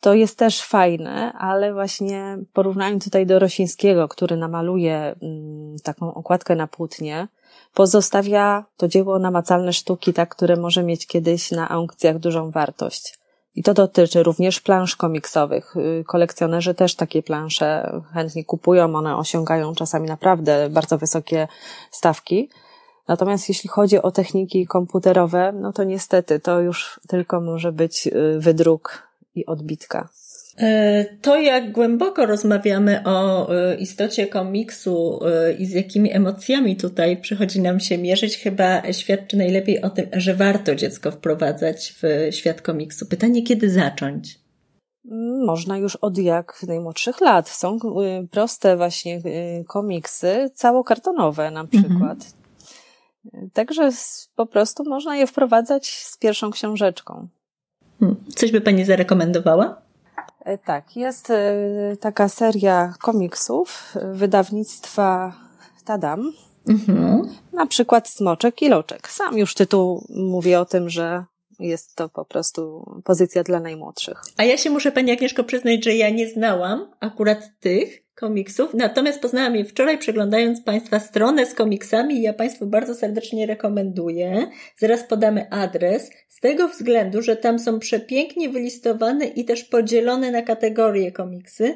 To 0.00 0.14
jest 0.14 0.38
też 0.38 0.62
fajne, 0.62 1.32
ale 1.32 1.72
właśnie 1.72 2.38
porównając 2.52 3.04
tutaj 3.04 3.26
do 3.26 3.38
Rosińskiego, 3.38 4.08
który 4.08 4.36
namaluje 4.36 5.14
mm, 5.22 5.76
taką 5.84 6.14
okładkę 6.14 6.56
na 6.56 6.66
płótnie, 6.66 7.28
pozostawia 7.74 8.64
to 8.76 8.88
dzieło 8.88 9.18
namacalne 9.18 9.72
sztuki, 9.72 10.12
tak, 10.12 10.28
które 10.28 10.56
może 10.56 10.82
mieć 10.82 11.06
kiedyś 11.06 11.50
na 11.50 11.68
aukcjach 11.68 12.18
dużą 12.18 12.50
wartość. 12.50 13.20
I 13.54 13.62
to 13.62 13.74
dotyczy 13.74 14.22
również 14.22 14.60
plansz 14.60 14.96
komiksowych. 14.96 15.76
Y, 15.76 16.04
kolekcjonerzy 16.06 16.74
też 16.74 16.94
takie 16.94 17.22
plansze 17.22 18.00
chętnie 18.12 18.44
kupują, 18.44 18.94
one 18.94 19.16
osiągają 19.16 19.74
czasami 19.74 20.08
naprawdę 20.08 20.68
bardzo 20.70 20.98
wysokie 20.98 21.48
stawki. 21.90 22.50
Natomiast 23.08 23.48
jeśli 23.48 23.70
chodzi 23.70 24.02
o 24.02 24.10
techniki 24.10 24.66
komputerowe, 24.66 25.52
no 25.52 25.72
to 25.72 25.84
niestety 25.84 26.40
to 26.40 26.60
już 26.60 27.00
tylko 27.08 27.40
może 27.40 27.72
być 27.72 28.06
y, 28.06 28.38
wydruk 28.38 29.08
i 29.34 29.46
odbitka. 29.46 30.08
E, 30.60 31.04
to, 31.22 31.40
jak 31.40 31.72
głęboko 31.72 32.26
rozmawiamy 32.26 33.02
o 33.04 33.48
e, 33.54 33.74
istocie 33.74 34.26
komiksu 34.26 35.20
e, 35.24 35.52
i 35.52 35.66
z 35.66 35.72
jakimi 35.72 36.12
emocjami 36.12 36.76
tutaj 36.76 37.16
przychodzi 37.16 37.60
nam 37.60 37.80
się 37.80 37.98
mierzyć, 37.98 38.36
chyba 38.36 38.92
świadczy 38.92 39.36
najlepiej 39.36 39.82
o 39.82 39.90
tym, 39.90 40.06
że 40.12 40.34
warto 40.34 40.74
dziecko 40.74 41.10
wprowadzać 41.10 41.94
w 42.02 42.28
świat 42.34 42.62
komiksu. 42.62 43.06
Pytanie, 43.06 43.42
kiedy 43.42 43.70
zacząć? 43.70 44.40
Można 45.46 45.78
już 45.78 45.96
od 45.96 46.18
jak 46.18 46.62
najmłodszych 46.66 47.20
lat. 47.20 47.48
Są 47.48 47.78
proste 48.30 48.76
właśnie 48.76 49.20
komiksy, 49.68 50.50
całokartonowe 50.54 51.50
na 51.50 51.66
przykład. 51.66 52.18
Mhm. 52.18 52.39
Także 53.52 53.90
po 54.34 54.46
prostu 54.46 54.84
można 54.84 55.16
je 55.16 55.26
wprowadzać 55.26 55.88
z 55.88 56.16
pierwszą 56.18 56.50
książeczką. 56.50 57.28
Hmm. 58.00 58.24
Coś 58.36 58.52
by 58.52 58.60
Pani 58.60 58.84
zarekomendowała? 58.84 59.82
E, 60.44 60.58
tak, 60.58 60.96
jest 60.96 61.30
e, 61.30 61.52
taka 62.00 62.28
seria 62.28 62.94
komiksów 63.00 63.94
wydawnictwa 64.12 65.32
Tadam. 65.84 66.32
Mhm. 66.68 67.28
Na 67.52 67.66
przykład 67.66 68.08
Smoczek 68.08 68.62
i 68.62 68.68
Loczek. 68.68 69.08
Sam 69.08 69.38
już 69.38 69.54
tytuł 69.54 70.06
mówi 70.08 70.54
o 70.54 70.64
tym, 70.64 70.88
że 70.88 71.24
jest 71.58 71.96
to 71.96 72.08
po 72.08 72.24
prostu 72.24 72.84
pozycja 73.04 73.42
dla 73.42 73.60
najmłodszych. 73.60 74.22
A 74.36 74.44
ja 74.44 74.56
się 74.56 74.70
muszę 74.70 74.92
Pani 74.92 75.10
Agnieszko 75.10 75.44
przyznać, 75.44 75.84
że 75.84 75.94
ja 75.94 76.10
nie 76.10 76.28
znałam 76.28 76.90
akurat 77.00 77.38
tych 77.60 78.02
komiksów, 78.20 78.74
natomiast 78.74 79.20
poznałam 79.20 79.56
je 79.56 79.64
wczoraj 79.64 79.98
przeglądając 79.98 80.62
Państwa 80.62 80.98
stronę 81.00 81.46
z 81.46 81.54
komiksami. 81.54 82.22
Ja 82.22 82.32
Państwu 82.32 82.66
bardzo 82.66 82.94
serdecznie 82.94 83.46
rekomenduję. 83.46 84.46
Zaraz 84.76 85.04
podamy 85.04 85.50
adres, 85.50 86.10
z 86.28 86.40
tego 86.40 86.68
względu, 86.68 87.22
że 87.22 87.36
tam 87.36 87.58
są 87.58 87.78
przepięknie 87.78 88.48
wylistowane 88.48 89.26
i 89.26 89.44
też 89.44 89.64
podzielone 89.64 90.30
na 90.30 90.42
kategorie 90.42 91.12
komiksy 91.12 91.74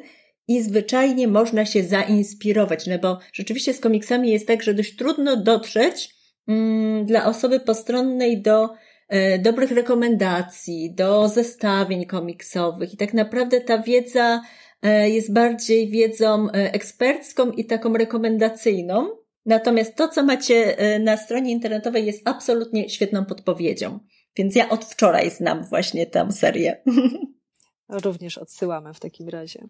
i 0.49 0.63
zwyczajnie 0.63 1.29
można 1.29 1.67
się 1.67 1.83
zainspirować, 1.83 2.87
no 2.87 2.99
bo 2.99 3.19
rzeczywiście 3.33 3.75
z 3.75 3.81
komiksami 3.81 4.31
jest 4.31 4.47
tak, 4.47 4.63
że 4.63 4.75
dość 4.75 4.97
trudno 4.97 5.37
dotrzeć 5.37 6.15
mm, 6.49 7.07
dla 7.07 7.27
osoby 7.27 7.61
postronnej 7.61 8.43
do 8.43 8.69
e, 9.09 9.39
dobrych 9.39 9.71
rekomendacji, 9.71 10.95
do 10.95 11.29
zestawień 11.29 12.07
komiksowych 12.07 12.95
i 12.95 12.97
tak 12.97 13.15
naprawdę 13.15 13.61
ta 13.61 13.79
wiedza 13.79 14.41
jest 14.89 15.33
bardziej 15.33 15.89
wiedzą 15.89 16.49
e, 16.49 16.73
ekspercką 16.73 17.51
i 17.51 17.65
taką 17.65 17.93
rekomendacyjną. 17.93 19.09
Natomiast 19.47 19.97
to, 19.97 20.09
co 20.09 20.23
macie 20.23 20.79
e, 20.79 20.99
na 20.99 21.17
stronie 21.17 21.53
internetowej 21.53 22.07
jest 22.07 22.29
absolutnie 22.29 22.89
świetną 22.89 23.25
podpowiedzią. 23.25 23.99
Więc 24.37 24.57
ja 24.57 24.69
od 24.69 24.85
wczoraj 24.85 25.31
znam 25.31 25.65
właśnie 25.65 26.07
tę 26.07 26.33
serię. 26.33 26.83
Również 28.05 28.39
odsyłamy 28.39 28.95
w 28.95 29.01
takim 29.01 29.29
razie. 29.29 29.69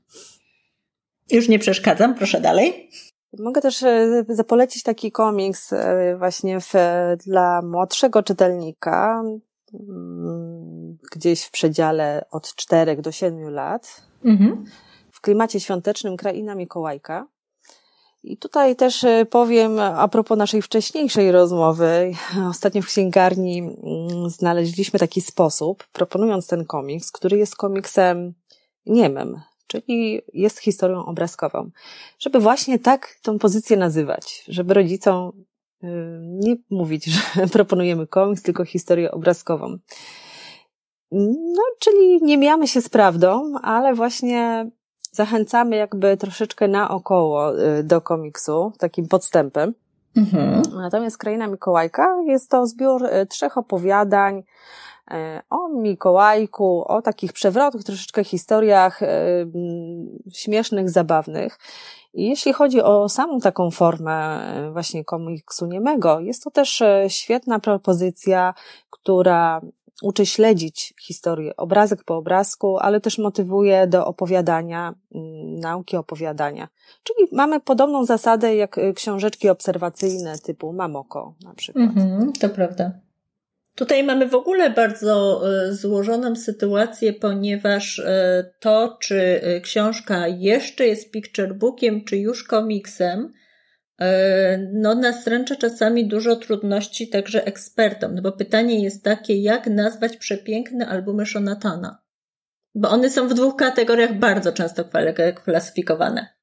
Już 1.31 1.49
nie 1.49 1.59
przeszkadzam, 1.59 2.15
proszę 2.15 2.41
dalej. 2.41 2.91
Mogę 3.39 3.61
też 3.61 3.83
e, 3.83 4.25
zapolecić 4.29 4.83
taki 4.83 5.13
komiks 5.13 5.73
e, 5.73 6.17
właśnie 6.19 6.61
w, 6.61 6.73
dla 7.27 7.63
młodszego 7.63 8.23
czytelnika, 8.23 9.23
mm, 9.75 10.99
gdzieś 11.13 11.43
w 11.43 11.51
przedziale 11.51 12.27
od 12.31 12.55
4 12.55 12.97
do 12.97 13.13
7 13.13 13.51
lat. 13.51 14.03
Mhm. 14.25 14.65
Klimacie 15.25 15.61
świątecznym 15.61 16.17
Kraina 16.17 16.55
Mikołajka. 16.55 17.27
I 18.23 18.37
tutaj 18.37 18.77
też 18.77 19.05
e, 19.05 19.27
powiem 19.31 19.79
a 19.79 20.09
propos 20.09 20.39
naszej 20.39 20.63
wcześniejszej 20.63 21.33
rozmowy. 21.33 22.13
Ostatnio 22.51 22.83
w 22.83 22.87
księgarni 22.87 23.59
mm, 23.59 24.31
znaleźliśmy 24.31 24.99
taki 24.99 25.21
sposób, 25.21 25.85
proponując 25.93 26.47
ten 26.47 26.65
komiks, 26.65 27.13
który 27.13 27.39
jest 27.39 27.57
komiksem 27.57 28.35
niemym, 28.87 29.41
czyli 29.67 30.23
jest 30.33 30.59
historią 30.59 31.07
obrazkową. 31.07 31.71
Żeby 32.19 32.41
właśnie 32.41 32.79
tak 32.79 33.17
tą 33.23 33.39
pozycję 33.39 33.77
nazywać, 33.77 34.45
żeby 34.49 34.75
rodzicom 34.75 35.45
y, 35.85 35.87
nie 36.23 36.57
mówić, 36.71 37.05
że 37.35 37.47
proponujemy 37.53 38.07
komiks, 38.07 38.43
tylko 38.43 38.65
historię 38.65 39.11
obrazkową. 39.11 39.79
No, 41.11 41.63
czyli 41.79 42.23
nie 42.23 42.39
mijamy 42.39 42.69
się 42.69 42.81
z 42.81 42.89
prawdą, 42.89 43.55
ale 43.63 43.95
właśnie 43.95 44.71
zachęcamy 45.15 45.77
jakby 45.77 46.17
troszeczkę 46.17 46.69
naokoło 46.69 47.61
y, 47.61 47.85
do 47.85 48.01
komiksu, 48.01 48.73
takim 48.79 49.09
podstępem. 49.09 49.75
Mhm. 50.17 50.63
Natomiast 50.73 51.19
Kraina 51.19 51.47
Mikołajka 51.47 52.17
jest 52.27 52.51
to 52.51 52.67
zbiór 52.67 53.05
y, 53.05 53.27
trzech 53.27 53.59
opowiadań 53.59 54.39
y, 54.39 55.15
o 55.51 55.69
Mikołajku, 55.69 56.85
o 56.89 57.03
takich 57.03 57.33
przewrotnych 57.33 57.85
troszeczkę 57.85 58.25
historiach 58.25 59.01
śmiesznych, 60.33 60.91
zabawnych. 60.91 61.59
I 62.15 62.29
jeśli 62.29 62.53
chodzi 62.53 62.83
o 62.83 63.09
samą 63.09 63.41
taką 63.41 63.71
formę 63.71 64.41
właśnie 64.73 65.05
komiksu 65.05 65.67
niemego, 65.67 66.21
jest 66.21 66.45
to 66.45 66.51
też 66.51 66.83
świetna 67.09 67.59
propozycja, 67.59 68.55
która 68.91 69.61
uczy 70.03 70.27
śledzić 70.27 70.95
historię 71.03 71.57
obrazek 71.57 72.05
po 72.05 72.17
obrazku, 72.17 72.79
ale 72.79 73.01
też 73.01 73.19
motywuje 73.19 73.87
do 73.87 74.07
opowiadania, 74.07 74.95
mm, 75.15 75.57
nauki 75.57 75.97
opowiadania. 75.97 76.69
Czyli 77.03 77.29
mamy 77.33 77.61
podobną 77.61 78.05
zasadę 78.05 78.57
jak 78.57 78.79
y, 78.79 78.93
książeczki 78.95 79.49
obserwacyjne 79.49 80.39
typu 80.39 80.73
Mamoko 80.73 81.35
na 81.45 81.55
przykład. 81.55 81.85
Mhm, 81.85 82.33
to 82.33 82.49
prawda. 82.49 82.93
Tutaj 83.75 84.05
mamy 84.05 84.29
w 84.29 84.35
ogóle 84.35 84.71
bardzo 84.71 85.43
e, 85.49 85.75
złożoną 85.75 86.37
sytuację, 86.37 87.13
ponieważ 87.13 87.99
e, 87.99 88.45
to, 88.61 88.97
czy 89.01 89.41
książka 89.63 90.29
jeszcze 90.29 90.87
jest 90.87 91.11
picture 91.11 91.55
bookiem, 91.55 92.05
czy 92.05 92.17
już 92.17 92.45
komiksem, 92.45 93.33
no 94.73 94.95
nastręcza 94.95 95.57
czasami 95.57 96.09
dużo 96.09 96.37
trudności 96.37 97.09
także 97.09 97.47
ekspertom, 97.47 98.15
no 98.15 98.23
bo 98.23 98.33
pytanie 98.33 98.83
jest 98.83 99.05
takie, 99.05 99.37
jak 99.37 99.67
nazwać 99.67 100.17
przepiękne 100.17 100.89
albumy 100.89 101.27
Shonatana? 101.27 101.99
Bo 102.75 102.91
one 102.91 103.11
są 103.11 103.29
w 103.29 103.35
dwóch 103.35 103.57
kategoriach 103.57 104.19
bardzo 104.19 104.53
często 104.53 104.85
klasyfikowane. 105.45 106.35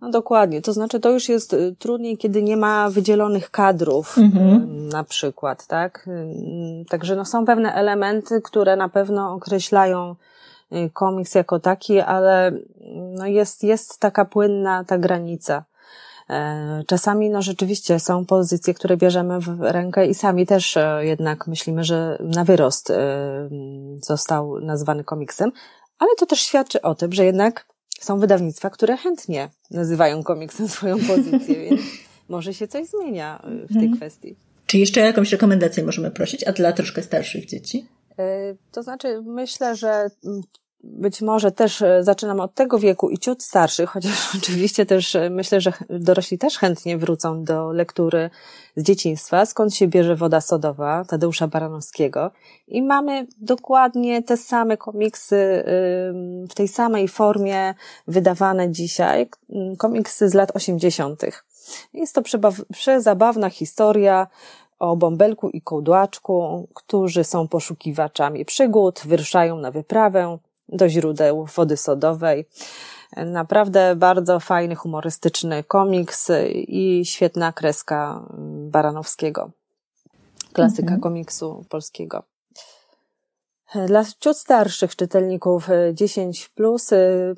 No 0.00 0.10
dokładnie, 0.10 0.62
to 0.62 0.72
znaczy 0.72 1.00
to 1.00 1.10
już 1.10 1.28
jest 1.28 1.52
y, 1.52 1.76
trudniej, 1.78 2.18
kiedy 2.18 2.42
nie 2.42 2.56
ma 2.56 2.90
wydzielonych 2.90 3.50
kadrów 3.50 4.18
mhm. 4.18 4.88
na 4.88 5.04
przykład, 5.04 5.66
tak? 5.66 6.08
Także 6.88 7.16
no 7.16 7.24
są 7.24 7.44
pewne 7.44 7.74
elementy, 7.74 8.40
które 8.42 8.76
na 8.76 8.88
pewno 8.88 9.32
określają 9.32 10.14
y, 10.72 10.90
komiks 10.92 11.34
jako 11.34 11.60
taki, 11.60 12.00
ale 12.00 12.52
no 12.90 13.26
jest, 13.26 13.62
jest 13.62 14.00
taka 14.00 14.24
płynna 14.24 14.84
ta 14.84 14.98
granica. 14.98 15.64
E, 16.30 16.84
czasami 16.86 17.30
no 17.30 17.42
rzeczywiście 17.42 18.00
są 18.00 18.26
pozycje, 18.26 18.74
które 18.74 18.96
bierzemy 18.96 19.40
w 19.40 19.60
rękę 19.60 20.06
i 20.06 20.14
sami 20.14 20.46
też 20.46 20.76
e, 20.76 21.00
jednak 21.02 21.46
myślimy, 21.46 21.84
że 21.84 22.18
na 22.20 22.44
wyrost 22.44 22.90
e, 22.90 23.48
został 24.02 24.60
nazwany 24.60 25.04
komiksem, 25.04 25.52
ale 25.98 26.10
to 26.18 26.26
też 26.26 26.40
świadczy 26.40 26.82
o 26.82 26.94
tym, 26.94 27.12
że 27.12 27.24
jednak 27.24 27.66
są 28.00 28.18
wydawnictwa, 28.18 28.70
które 28.70 28.96
chętnie 28.96 29.48
nazywają 29.70 30.22
komiksem 30.22 30.68
swoją 30.78 30.96
pozycję, 30.98 31.70
więc 31.70 31.80
może 32.28 32.54
się 32.54 32.68
coś 32.68 32.86
zmienia 32.86 33.42
w 33.44 33.68
tej 33.68 33.76
mhm. 33.76 33.96
kwestii. 33.96 34.36
Czy 34.66 34.78
jeszcze 34.78 35.00
jakąś 35.00 35.32
rekomendację 35.32 35.84
możemy 35.84 36.10
prosić, 36.10 36.44
a 36.44 36.52
dla 36.52 36.72
troszkę 36.72 37.02
starszych 37.02 37.46
dzieci? 37.46 37.88
To 38.72 38.82
znaczy, 38.82 39.22
myślę, 39.22 39.76
że 39.76 40.10
być 40.84 41.22
może 41.22 41.52
też 41.52 41.82
e, 41.82 42.04
zaczynam 42.04 42.40
od 42.40 42.54
tego 42.54 42.78
wieku 42.78 43.10
i 43.10 43.18
ciut 43.18 43.42
starszych, 43.42 43.90
chociaż 43.90 44.12
oczywiście 44.42 44.86
też 44.86 45.16
e, 45.16 45.30
myślę, 45.30 45.60
że 45.60 45.72
dorośli 45.90 46.38
też 46.38 46.58
chętnie 46.58 46.98
wrócą 46.98 47.44
do 47.44 47.72
lektury 47.72 48.30
z 48.76 48.82
dzieciństwa, 48.82 49.46
skąd 49.46 49.74
się 49.74 49.88
bierze 49.88 50.16
woda 50.16 50.40
sodowa 50.40 51.04
Tadeusza 51.04 51.48
Baranowskiego. 51.48 52.30
I 52.68 52.82
mamy 52.82 53.26
dokładnie 53.38 54.22
te 54.22 54.36
same 54.36 54.76
komiksy 54.76 55.64
w 56.50 56.54
tej 56.54 56.68
samej 56.68 57.08
formie 57.08 57.74
wydawane 58.08 58.70
dzisiaj, 58.70 59.28
komiksy 59.78 60.28
z 60.28 60.34
lat 60.34 60.56
osiemdziesiątych. 60.56 61.44
Jest 61.92 62.14
to 62.14 62.22
przezabawna 62.72 63.50
historia 63.50 64.26
o 64.78 64.96
bąbelku 64.96 65.50
i 65.50 65.60
kołdłaczku, 65.60 66.68
którzy 66.74 67.24
są 67.24 67.48
poszukiwaczami 67.48 68.44
przygód, 68.44 69.02
wyruszają 69.04 69.56
na 69.56 69.70
wyprawę, 69.70 70.38
do 70.68 70.88
źródeł 70.88 71.46
wody 71.56 71.76
sodowej. 71.76 72.46
Naprawdę 73.16 73.96
bardzo 73.96 74.40
fajny, 74.40 74.74
humorystyczny 74.74 75.64
komiks 75.64 76.30
i 76.54 77.02
świetna 77.04 77.52
kreska 77.52 78.26
Baranowskiego. 78.70 79.50
Klasyka 80.52 80.82
mhm. 80.82 81.00
komiksu 81.00 81.64
polskiego. 81.68 82.22
Dla 83.86 84.04
ciut 84.20 84.36
starszych 84.36 84.96
czytelników 84.96 85.68
10 85.92 86.48
plus 86.48 86.90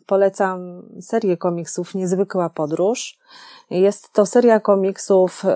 polecam 0.06 0.82
serię 1.00 1.36
komiksów 1.36 1.94
Niezwykła 1.94 2.50
Podróż. 2.50 3.18
Jest 3.70 4.12
to 4.12 4.26
seria 4.26 4.60
komiksów 4.60 5.44
e, 5.44 5.48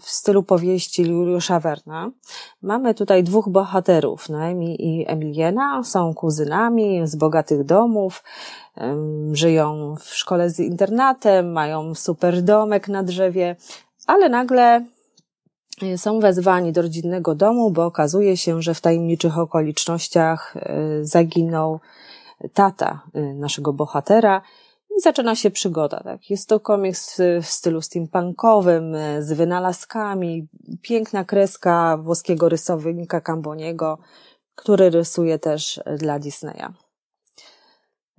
w 0.00 0.10
stylu 0.10 0.42
powieści 0.42 1.02
Juliusza 1.02 1.60
Werna. 1.60 2.10
Mamy 2.62 2.94
tutaj 2.94 3.24
dwóch 3.24 3.48
bohaterów, 3.48 4.28
Noemi 4.28 4.76
i 4.86 5.04
Emiliena. 5.08 5.82
Są 5.84 6.14
kuzynami 6.14 7.00
z 7.04 7.16
bogatych 7.16 7.64
domów, 7.64 8.24
żyją 9.32 9.94
w 10.00 10.14
szkole 10.14 10.50
z 10.50 10.60
internatem, 10.60 11.52
mają 11.52 11.94
super 11.94 12.42
domek 12.42 12.88
na 12.88 13.02
drzewie, 13.02 13.56
ale 14.06 14.28
nagle 14.28 14.76
e, 14.76 14.84
są 15.96 16.20
wezwani 16.20 16.72
do 16.72 16.82
rodzinnego 16.82 17.34
domu, 17.34 17.70
bo 17.70 17.86
okazuje 17.86 18.36
się, 18.36 18.62
że 18.62 18.74
w 18.74 18.80
tajemniczych 18.80 19.38
okolicznościach 19.38 20.56
e, 20.56 21.04
zaginął 21.04 21.80
tata 22.54 23.02
naszego 23.34 23.72
bohatera 23.72 24.42
i 24.98 25.00
zaczyna 25.00 25.34
się 25.34 25.50
przygoda, 25.50 26.00
tak. 26.00 26.30
Jest 26.30 26.48
to 26.48 26.60
komiks 26.60 27.20
w 27.42 27.46
stylu 27.46 27.80
steampunkowym, 27.80 28.96
z 29.18 29.32
wynalazkami, 29.32 30.48
piękna 30.82 31.24
kreska 31.24 31.96
włoskiego 31.96 32.48
rysownika 32.48 33.20
Camboniego, 33.20 33.98
który 34.54 34.90
rysuje 34.90 35.38
też 35.38 35.80
dla 35.98 36.18
Disneya. 36.18 36.68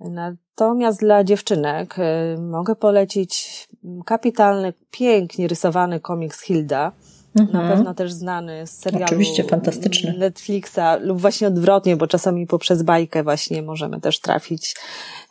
Natomiast 0.00 1.00
dla 1.00 1.24
dziewczynek 1.24 1.96
mogę 2.38 2.76
polecić 2.76 3.68
kapitalny, 4.04 4.72
pięknie 4.90 5.48
rysowany 5.48 6.00
komiks 6.00 6.40
Hilda, 6.40 6.92
Mhm. 7.34 7.64
Na 7.64 7.74
pewno 7.74 7.94
też 7.94 8.12
znany 8.12 8.66
z 8.66 8.70
serialu 8.70 9.04
Oczywiście, 9.04 9.44
fantastyczny. 9.44 10.18
Netflixa 10.18 10.80
lub 11.00 11.20
właśnie 11.20 11.48
odwrotnie, 11.48 11.96
bo 11.96 12.06
czasami 12.06 12.46
poprzez 12.46 12.82
bajkę 12.82 13.22
właśnie 13.22 13.62
możemy 13.62 14.00
też 14.00 14.20
trafić 14.20 14.76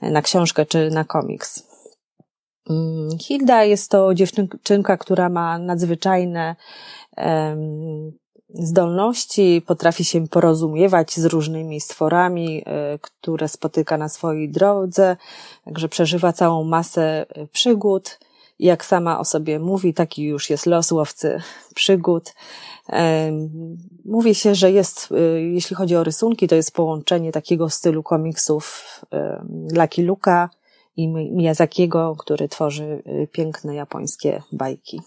na 0.01 0.21
książkę 0.21 0.65
czy 0.65 0.89
na 0.89 1.03
komiks. 1.03 1.63
Mm, 2.69 3.17
Hilda 3.19 3.63
jest 3.63 3.91
to 3.91 4.13
dziewczynka, 4.13 4.97
która 4.97 5.29
ma 5.29 5.57
nadzwyczajne 5.57 6.55
um, 7.17 8.12
zdolności, 8.53 9.62
potrafi 9.65 10.05
się 10.05 10.27
porozumiewać 10.27 11.13
z 11.13 11.25
różnymi 11.25 11.81
stworami, 11.81 12.63
e, 12.65 12.99
które 13.01 13.47
spotyka 13.47 13.97
na 13.97 14.09
swojej 14.09 14.49
drodze, 14.49 15.17
także 15.65 15.89
przeżywa 15.89 16.33
całą 16.33 16.63
masę 16.63 17.25
e, 17.29 17.47
przygód 17.47 18.19
jak 18.59 18.85
sama 18.85 19.19
o 19.19 19.25
sobie 19.25 19.59
mówi, 19.59 19.93
taki 19.93 20.23
już 20.23 20.49
jest 20.49 20.65
los 20.65 20.91
łowcy 20.91 21.41
przygód. 21.75 22.33
Mówi 24.05 24.35
się, 24.35 24.55
że 24.55 24.71
jest, 24.71 25.09
y, 25.11 25.41
jeśli 25.41 25.75
chodzi 25.75 25.95
o 25.95 26.03
rysunki, 26.03 26.47
to 26.47 26.55
jest 26.55 26.71
połączenie 26.71 27.31
takiego 27.31 27.69
stylu 27.69 28.03
komiksów 28.03 28.85
Lucky 29.75 30.03
Luka 30.03 30.49
i 30.97 31.07
Miyazakiego, 31.07 32.15
który 32.19 32.49
tworzy 32.49 33.03
y, 33.23 33.27
piękne 33.31 33.75
japońskie 33.75 34.41
bajki. 34.51 35.01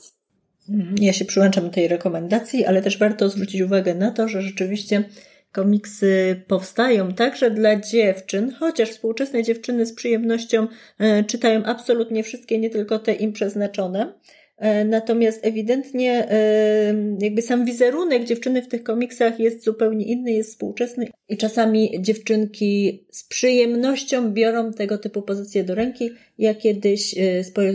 Ja 1.00 1.12
się 1.12 1.24
przyłączam 1.24 1.64
do 1.64 1.70
tej 1.70 1.88
rekomendacji, 1.88 2.64
ale 2.64 2.82
też 2.82 2.98
warto 2.98 3.28
zwrócić 3.28 3.60
uwagę 3.60 3.94
na 3.94 4.10
to, 4.10 4.28
że 4.28 4.42
rzeczywiście 4.42 5.04
komiksy 5.52 6.42
powstają 6.46 7.14
także 7.14 7.50
dla 7.50 7.76
dziewczyn, 7.80 8.52
chociaż 8.58 8.90
współczesne 8.90 9.42
dziewczyny 9.42 9.86
z 9.86 9.94
przyjemnością 9.94 10.66
e, 10.98 11.24
czytają 11.24 11.64
absolutnie 11.64 12.22
wszystkie, 12.22 12.58
nie 12.58 12.70
tylko 12.70 12.98
te 12.98 13.12
im 13.12 13.32
przeznaczone. 13.32 14.14
E, 14.56 14.84
natomiast 14.84 15.46
ewidentnie 15.46 16.30
e, 16.30 16.94
jakby 17.20 17.42
sam 17.42 17.64
wizerunek 17.64 18.24
dziewczyny 18.24 18.62
w 18.62 18.68
tych 18.68 18.82
komiksach 18.82 19.40
jest 19.40 19.64
zupełnie 19.64 20.06
inny, 20.06 20.32
jest 20.32 20.50
współczesny 20.50 21.08
i 21.28 21.36
czasami 21.36 21.90
dziewczynki 22.00 23.04
z 23.10 23.24
przyjemnością 23.24 24.32
biorą 24.32 24.72
tego 24.72 24.98
typu 24.98 25.22
pozycje 25.22 25.64
do 25.64 25.74
ręki. 25.74 26.10
Ja 26.38 26.54
kiedyś 26.54 27.14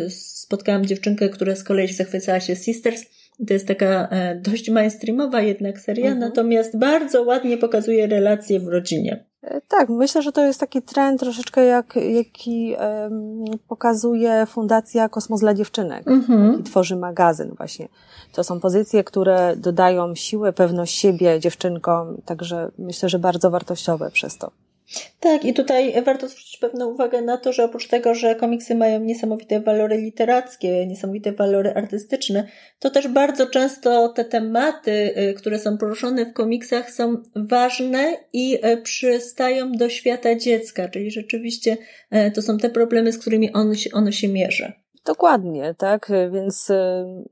spotkałam 0.10 0.86
dziewczynkę, 0.86 1.30
która 1.30 1.56
z 1.56 1.64
kolei 1.64 1.94
zachwycała 1.94 2.40
się 2.40 2.56
Sisters 2.56 3.06
to 3.48 3.54
jest 3.54 3.68
taka 3.68 4.08
e, 4.08 4.36
dość 4.36 4.70
mainstreamowa 4.70 5.42
jednak 5.42 5.80
seria, 5.80 6.12
mhm. 6.12 6.20
natomiast 6.20 6.78
bardzo 6.78 7.24
ładnie 7.24 7.58
pokazuje 7.58 8.08
relacje 8.08 8.60
w 8.60 8.68
rodzinie. 8.68 9.26
E, 9.42 9.62
tak, 9.68 9.90
myślę, 9.90 10.22
że 10.22 10.32
to 10.32 10.46
jest 10.46 10.60
taki 10.60 10.82
trend 10.82 11.20
troszeczkę 11.20 11.66
jak, 11.66 11.96
jaki 11.96 12.76
um, 12.80 13.46
pokazuje 13.68 14.46
Fundacja 14.46 15.10
Kosmos 15.10 15.40
dla 15.40 15.54
Dziewczynek, 15.54 16.08
mhm. 16.08 16.60
i 16.60 16.64
tworzy 16.64 16.96
magazyn 16.96 17.52
właśnie. 17.58 17.88
To 18.34 18.44
są 18.44 18.60
pozycje, 18.60 19.04
które 19.04 19.56
dodają 19.58 20.16
siłę, 20.16 20.54
pewność 20.54 20.98
siebie 20.98 21.40
dziewczynkom, 21.40 22.22
także 22.26 22.72
myślę, 22.78 23.10
że 23.10 23.20
bardzo 23.20 23.52
wartościowe 23.52 24.12
przez 24.12 24.38
to. 24.38 24.52
Tak, 25.20 25.46
i 25.46 25.54
tutaj 25.54 26.04
warto 26.04 26.28
zwrócić 26.28 26.58
pewną 26.58 26.88
uwagę 26.88 27.22
na 27.22 27.38
to, 27.38 27.54
że 27.54 27.64
oprócz 27.64 27.88
tego, 27.88 28.16
że 28.16 28.36
komiksy 28.36 28.76
mają 28.76 29.00
niesamowite 29.00 29.60
walory 29.60 29.98
literackie, 29.98 30.88
niesamowite 30.88 31.32
walory 31.32 31.74
artystyczne, 31.74 32.48
to 32.80 32.90
też 32.90 33.08
bardzo 33.08 33.48
często 33.48 34.10
te 34.10 34.26
tematy, 34.26 34.92
y, 34.92 35.34
które 35.34 35.60
są 35.60 35.78
poruszone 35.78 36.26
w 36.26 36.34
komiksach, 36.34 36.92
są 36.92 37.18
ważne 37.36 38.18
i 38.34 38.66
y, 38.66 38.82
przystają 38.82 39.72
do 39.72 39.90
świata 39.90 40.36
dziecka, 40.36 40.90
czyli 40.90 41.12
rzeczywiście 41.12 41.78
y, 42.16 42.32
to 42.32 42.42
są 42.42 42.58
te 42.58 42.70
problemy, 42.70 43.12
z 43.12 43.18
którymi 43.18 43.54
on, 43.54 43.74
ono 43.94 44.12
się 44.12 44.28
mierzy. 44.28 44.74
Dokładnie, 45.06 45.76
tak, 45.78 46.12
więc 46.32 46.72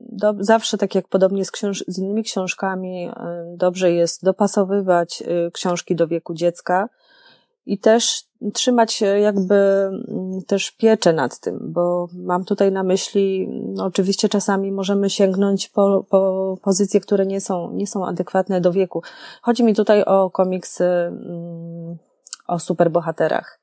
do, 0.00 0.34
zawsze 0.38 0.78
tak 0.78 0.94
jak 0.94 1.08
podobnie 1.08 1.44
z, 1.44 1.52
książ- 1.52 1.84
z 1.88 1.98
innymi 1.98 2.22
książkami, 2.24 3.10
dobrze 3.56 3.92
jest 3.92 4.24
dopasowywać 4.24 5.22
książki 5.52 5.96
do 5.96 6.06
wieku 6.06 6.34
dziecka, 6.34 6.88
i 7.66 7.78
też 7.78 8.24
trzymać 8.54 9.00
jakby 9.00 9.54
mm, 9.54 10.42
też 10.46 10.70
pieczę 10.70 11.12
nad 11.12 11.40
tym, 11.40 11.58
bo 11.62 12.08
mam 12.12 12.44
tutaj 12.44 12.72
na 12.72 12.82
myśli, 12.82 13.48
no 13.74 13.84
oczywiście 13.84 14.28
czasami 14.28 14.72
możemy 14.72 15.10
sięgnąć 15.10 15.68
po, 15.68 16.04
po 16.10 16.56
pozycje, 16.62 17.00
które 17.00 17.26
nie 17.26 17.40
są, 17.40 17.72
nie 17.72 17.86
są 17.86 18.06
adekwatne 18.06 18.60
do 18.60 18.72
wieku. 18.72 19.02
Chodzi 19.42 19.64
mi 19.64 19.74
tutaj 19.74 20.04
o 20.04 20.30
komiksy 20.30 20.84
mm, 20.84 21.96
o 22.46 22.58
superbohaterach. 22.58 23.60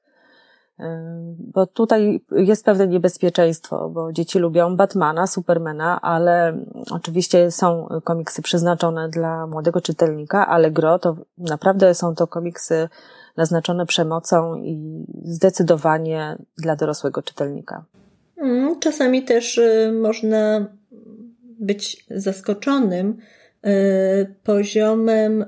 Bo 1.38 1.68
tutaj 1.68 2.22
jest 2.32 2.66
pewne 2.66 2.88
niebezpieczeństwo, 2.88 3.90
bo 3.90 4.14
dzieci 4.14 4.40
lubią 4.40 4.76
Batmana, 4.76 5.28
Supermana, 5.28 6.02
ale 6.02 6.58
oczywiście 6.92 7.52
są 7.52 7.88
komiksy 8.04 8.42
przeznaczone 8.42 9.10
dla 9.10 9.48
młodego 9.48 9.82
czytelnika, 9.82 10.48
ale 10.48 10.72
gro 10.72 11.00
to 11.00 11.16
naprawdę 11.38 11.94
są 11.94 12.16
to 12.16 12.28
komiksy 12.28 12.90
naznaczone 13.38 13.86
przemocą 13.86 14.56
i 14.56 15.06
zdecydowanie 15.24 16.38
dla 16.58 16.76
dorosłego 16.76 17.22
czytelnika. 17.22 17.86
Mm, 18.38 18.80
czasami 18.80 19.24
też 19.24 19.58
y, 19.58 19.92
można 20.02 20.68
być 21.60 22.06
zaskoczonym, 22.10 23.18
E, 23.64 24.26
poziomem 24.44 25.42
e, 25.42 25.48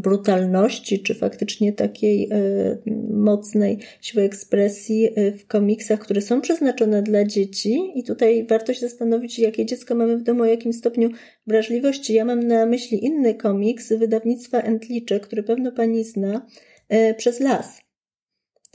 brutalności, 0.00 1.02
czy 1.02 1.14
faktycznie 1.14 1.72
takiej 1.72 2.30
mocnej 3.10 3.78
siły 4.00 4.24
ekspresji 4.24 5.08
w 5.38 5.46
komiksach, 5.46 6.00
które 6.00 6.20
są 6.20 6.40
przeznaczone 6.40 7.02
dla 7.02 7.24
dzieci. 7.24 7.92
I 7.94 8.04
tutaj 8.04 8.46
warto 8.50 8.74
się 8.74 8.80
zastanowić, 8.80 9.38
jakie 9.38 9.66
dziecko 9.66 9.94
mamy 9.94 10.16
w 10.16 10.22
domu, 10.22 10.42
o 10.42 10.46
jakim 10.46 10.72
stopniu 10.72 11.08
wrażliwości. 11.46 12.14
Ja 12.14 12.24
mam 12.24 12.42
na 12.42 12.66
myśli 12.66 13.04
inny 13.04 13.34
komiks 13.34 13.92
wydawnictwa 13.92 14.60
Entlicze, 14.60 15.20
który 15.20 15.42
pewno 15.42 15.72
pani 15.72 16.04
zna, 16.04 16.46
przez 17.16 17.40
las. 17.40 17.86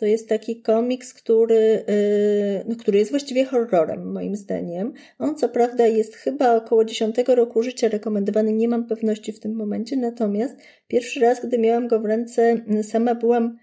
To 0.02 0.06
jest 0.06 0.30
taki 0.30 0.62
komiks, 0.62 1.14
który, 1.14 1.86
y, 1.90 2.66
no, 2.68 2.76
który 2.76 2.98
jest 2.98 3.12
właściwie 3.12 3.46
horrorem, 3.46 4.12
moim 4.12 4.36
zdaniem. 4.36 4.94
On 5.20 5.36
co 5.36 5.50
prawda 5.50 5.88
jest 5.88 6.16
chyba 6.16 6.56
około 6.56 6.86
10 6.86 7.16
roku 7.28 7.64
życia 7.64 7.88
rekomendowany, 7.88 8.54
nie 8.54 8.68
mam 8.68 8.88
pewności 8.88 9.32
w 9.32 9.40
tym 9.40 9.56
momencie, 9.56 9.98
natomiast 9.98 10.56
pierwszy 10.88 11.20
raz, 11.20 11.46
gdy 11.46 11.58
miałam 11.58 11.88
go 11.88 12.00
w 12.00 12.06
ręce, 12.06 12.62
sama 12.84 13.16
byłam 13.16 13.58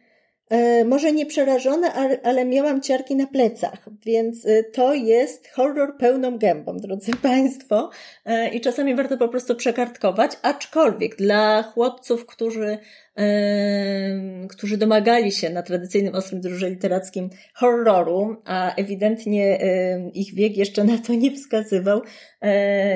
E, 0.51 0.85
może 0.85 1.13
nie 1.13 1.27
przerażona, 1.27 1.95
ale 2.23 2.45
miałam 2.45 2.81
ciarki 2.81 3.17
na 3.17 3.27
plecach, 3.27 3.89
więc 4.07 4.47
e, 4.47 4.65
to 4.65 4.95
jest 4.95 5.49
horror 5.49 5.97
pełną 5.99 6.39
gębą, 6.39 6.77
drodzy 6.77 7.13
Państwo. 7.23 7.91
E, 8.25 8.49
I 8.49 8.61
czasami 8.61 8.95
warto 8.95 9.17
po 9.17 9.29
prostu 9.29 9.55
przekartkować, 9.55 10.33
aczkolwiek 10.43 11.17
dla 11.17 11.63
chłopców, 11.63 12.27
którzy, 12.27 12.79
którzy 14.49 14.77
domagali 14.77 15.33
się 15.33 15.51
na 15.51 15.63
tradycyjnym 15.63 16.15
ostrym 16.15 16.41
drurze 16.41 16.71
literackim 16.71 17.31
horroru, 17.55 18.37
a 18.45 18.75
ewidentnie 18.75 19.59
ich 20.15 20.35
wiek 20.35 20.57
jeszcze 20.57 20.85
na 20.85 20.99
to 20.99 21.15
nie 21.15 21.37
wskazywał 21.37 22.01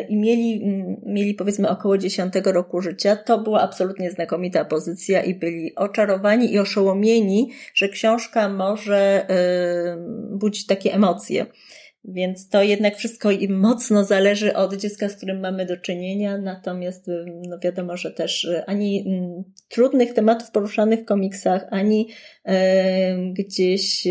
i 0.09 0.17
mieli, 0.17 0.65
mieli 1.07 1.35
powiedzmy 1.35 1.69
około 1.69 1.99
10 1.99 2.35
roku 2.45 2.83
życia, 2.83 3.17
to 3.17 3.39
była 3.39 3.61
absolutnie 3.61 4.11
znakomita 4.11 4.65
pozycja 4.65 5.23
i 5.23 5.35
byli 5.35 5.75
oczarowani 5.75 6.53
i 6.53 6.59
oszołomieni 6.59 7.51
że 7.75 7.89
książka 7.89 8.49
może 8.49 9.27
budzić 10.31 10.67
takie 10.67 10.95
emocje. 10.95 11.47
Więc 12.05 12.49
to 12.49 12.63
jednak 12.63 12.97
wszystko 12.97 13.29
mocno 13.49 14.05
zależy 14.05 14.55
od 14.55 14.75
dziecka, 14.75 15.09
z 15.09 15.17
którym 15.17 15.41
mamy 15.41 15.67
do 15.67 15.77
czynienia. 15.77 16.39
Natomiast 16.39 17.09
y, 17.09 17.25
no 17.49 17.59
wiadomo, 17.59 17.97
że 17.97 18.11
też 18.11 18.45
y, 18.45 18.65
ani 18.67 19.05
mm, 19.07 19.45
trudnych 19.69 20.15
tematów 20.15 20.51
poruszanych 20.51 21.01
w 21.01 21.05
komiksach, 21.05 21.67
ani 21.71 22.09
gdzieś 23.33 24.09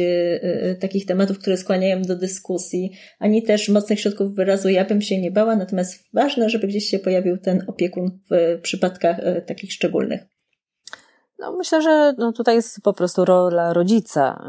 takich 0.80 1.06
tematów, 1.06 1.39
które 1.39 1.58
skłaniają 1.58 2.01
do 2.01 2.15
dyskusji, 2.15 2.91
ani 3.19 3.43
też 3.43 3.69
mocnych 3.69 3.99
środków 3.99 4.36
wyrazu 4.36 4.69
ja 4.69 4.86
bym 4.86 5.01
się 5.01 5.21
nie 5.21 5.32
bała. 5.32 5.56
Natomiast 5.56 6.04
ważne, 6.13 6.49
żeby 6.49 6.67
gdzieś 6.67 6.86
się 6.86 6.99
pojawił 6.99 7.38
ten 7.38 7.63
opiekun 7.67 8.19
w 8.32 8.60
przypadkach 8.62 9.17
takich 9.45 9.73
szczególnych. 9.73 10.21
No, 11.41 11.51
myślę, 11.51 11.82
że 11.82 12.13
no, 12.17 12.32
tutaj 12.32 12.56
jest 12.56 12.82
po 12.82 12.93
prostu 12.93 13.25
rola 13.25 13.73
rodzica, 13.73 14.43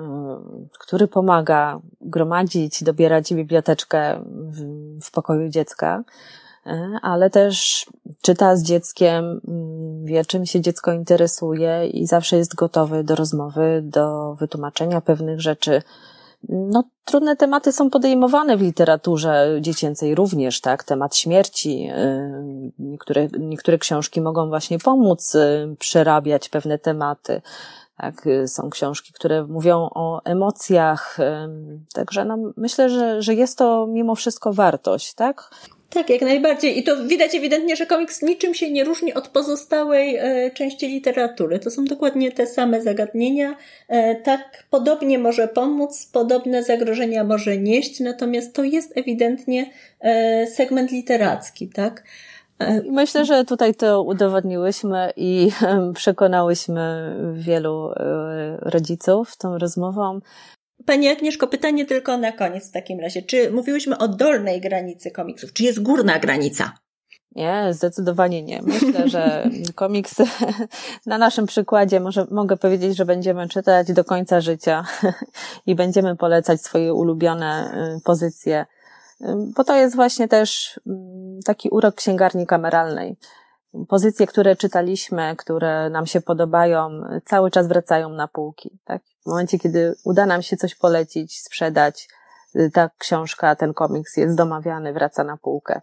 y, 0.75 0.79
który 0.79 1.09
pomaga 1.09 1.81
gromadzić, 2.01 2.85
dobierać 2.85 3.35
biblioteczkę 3.35 4.25
w, 4.27 4.61
w 5.03 5.11
pokoju 5.11 5.49
dziecka, 5.49 6.05
y, 6.67 6.71
ale 7.03 7.31
też 7.31 7.87
czyta 8.23 8.57
z 8.57 8.63
dzieckiem, 8.63 9.41
y, 10.05 10.07
wie 10.07 10.25
czym 10.25 10.47
się 10.47 10.61
dziecko 10.61 10.93
interesuje 10.93 11.87
i 11.87 12.07
zawsze 12.07 12.37
jest 12.37 12.55
gotowy 12.55 13.05
do 13.05 13.15
rozmowy, 13.15 13.81
do 13.85 14.35
wytłumaczenia 14.35 15.01
pewnych 15.01 15.41
rzeczy, 15.41 15.83
no, 16.49 16.85
trudne 17.05 17.37
tematy 17.37 17.73
są 17.73 17.91
podejmowane 17.91 18.57
w 18.57 18.63
literaturze 18.63 19.59
dziecięcej 19.61 20.15
również, 20.15 20.61
tak? 20.61 20.85
Temat 20.85 21.17
śmierci. 21.17 21.89
Y, 21.91 22.73
niektóre, 22.79 23.29
niektóre 23.39 23.79
książki 23.79 24.21
mogą 24.21 24.49
właśnie 24.49 24.79
pomóc 24.79 25.35
y, 25.35 25.77
przerabiać 25.79 26.49
pewne 26.49 26.79
tematy. 26.79 27.43
Tak, 27.97 28.27
y, 28.27 28.49
są 28.49 28.71
książki, 28.71 29.13
które 29.13 29.45
mówią 29.45 29.89
o 29.95 30.25
emocjach. 30.25 31.19
Także 31.95 32.25
no, 32.25 32.39
myślę, 32.57 32.91
że, 32.91 33.23
że 33.23 33.35
jest 33.35 33.59
to 33.59 33.87
mimo 33.87 34.15
wszystko 34.15 34.53
wartość, 34.53 35.15
tak? 35.15 35.51
Tak, 35.95 36.11
jak 36.11 36.21
najbardziej. 36.21 36.79
I 36.79 36.83
to 36.83 37.05
widać 37.05 37.35
ewidentnie, 37.35 37.77
że 37.77 37.87
komiks 37.87 38.23
niczym 38.23 38.55
się 38.55 38.71
nie 38.71 38.85
różni 38.85 39.15
od 39.15 39.29
pozostałej 39.29 40.17
e, 40.17 40.51
części 40.51 40.89
literatury. 40.89 41.59
To 41.59 41.71
są 41.71 41.85
dokładnie 41.85 42.33
te 42.33 42.47
same 42.47 42.83
zagadnienia. 42.83 43.57
E, 43.89 44.15
tak 44.15 44.65
podobnie 44.71 45.19
może 45.19 45.49
pomóc, 45.49 46.09
podobne 46.13 46.63
zagrożenia 46.63 47.25
może 47.25 47.57
nieść, 47.57 48.01
natomiast 48.01 48.55
to 48.55 48.65
jest 48.65 48.97
ewidentnie 48.97 49.71
e, 50.01 50.47
segment 50.47 50.91
literacki, 50.91 51.69
tak? 51.69 52.03
Myślę, 52.91 53.25
że 53.25 53.45
tutaj 53.45 53.75
to 53.75 54.03
udowodniłyśmy 54.03 55.13
i 55.17 55.51
przekonałyśmy 55.95 57.17
wielu 57.35 57.91
rodziców 58.59 59.37
tą 59.37 59.59
rozmową, 59.59 60.21
Pani 60.87 61.09
Agnieszko, 61.09 61.47
pytanie 61.47 61.87
tylko 61.87 62.19
na 62.19 62.33
koniec 62.33 62.69
w 62.69 62.73
takim 62.73 63.01
razie. 63.01 63.23
Czy 63.23 63.51
mówiłyśmy 63.51 63.99
o 63.99 64.09
dolnej 64.09 64.61
granicy 64.61 65.11
komiksów? 65.11 65.53
Czy 65.53 65.63
jest 65.63 65.83
górna 65.83 66.19
granica? 66.19 66.73
Nie, 67.35 67.69
zdecydowanie 67.71 68.43
nie. 68.43 68.63
Myślę, 68.63 69.09
że 69.09 69.49
komiks 69.75 70.15
na 71.07 71.19
naszym 71.19 71.47
przykładzie 71.47 72.01
może, 72.01 72.27
mogę 72.31 72.57
powiedzieć, 72.57 72.97
że 72.97 73.05
będziemy 73.05 73.49
czytać 73.49 73.93
do 73.93 74.05
końca 74.05 74.41
życia 74.41 74.85
i 75.67 75.75
będziemy 75.75 76.17
polecać 76.17 76.63
swoje 76.63 76.95
ulubione 76.95 77.75
y, 77.97 78.01
pozycje, 78.01 78.67
y, 79.21 79.25
bo 79.57 79.65
to 79.65 79.77
jest 79.77 79.97
właśnie 79.97 80.29
też 80.29 80.81
mm, 80.87 81.41
taki 81.45 81.69
urok 81.69 81.95
księgarni 81.95 82.47
kameralnej. 82.47 83.17
Pozycje, 83.89 84.27
które 84.27 84.57
czytaliśmy, 84.57 85.37
które 85.37 85.91
nam 85.91 86.07
się 86.07 86.21
podobają, 86.21 86.91
cały 87.25 87.51
czas 87.51 87.69
wracają 87.69 88.09
na 88.09 88.29
półki. 88.29 88.79
Tak? 88.85 89.03
W 89.23 89.27
momencie, 89.27 89.59
kiedy 89.59 89.95
uda 90.05 90.27
nam 90.27 90.43
się 90.43 90.57
coś 90.57 90.75
polecić, 90.75 91.41
sprzedać, 91.41 92.09
y, 92.57 92.71
ta 92.71 92.91
książka, 92.99 93.57
ten 93.57 93.75
komiks 93.75 94.17
jest 94.17 94.37
domawiany, 94.37 94.93
wraca 94.93 95.25
na 95.25 95.37
półkę. 95.37 95.81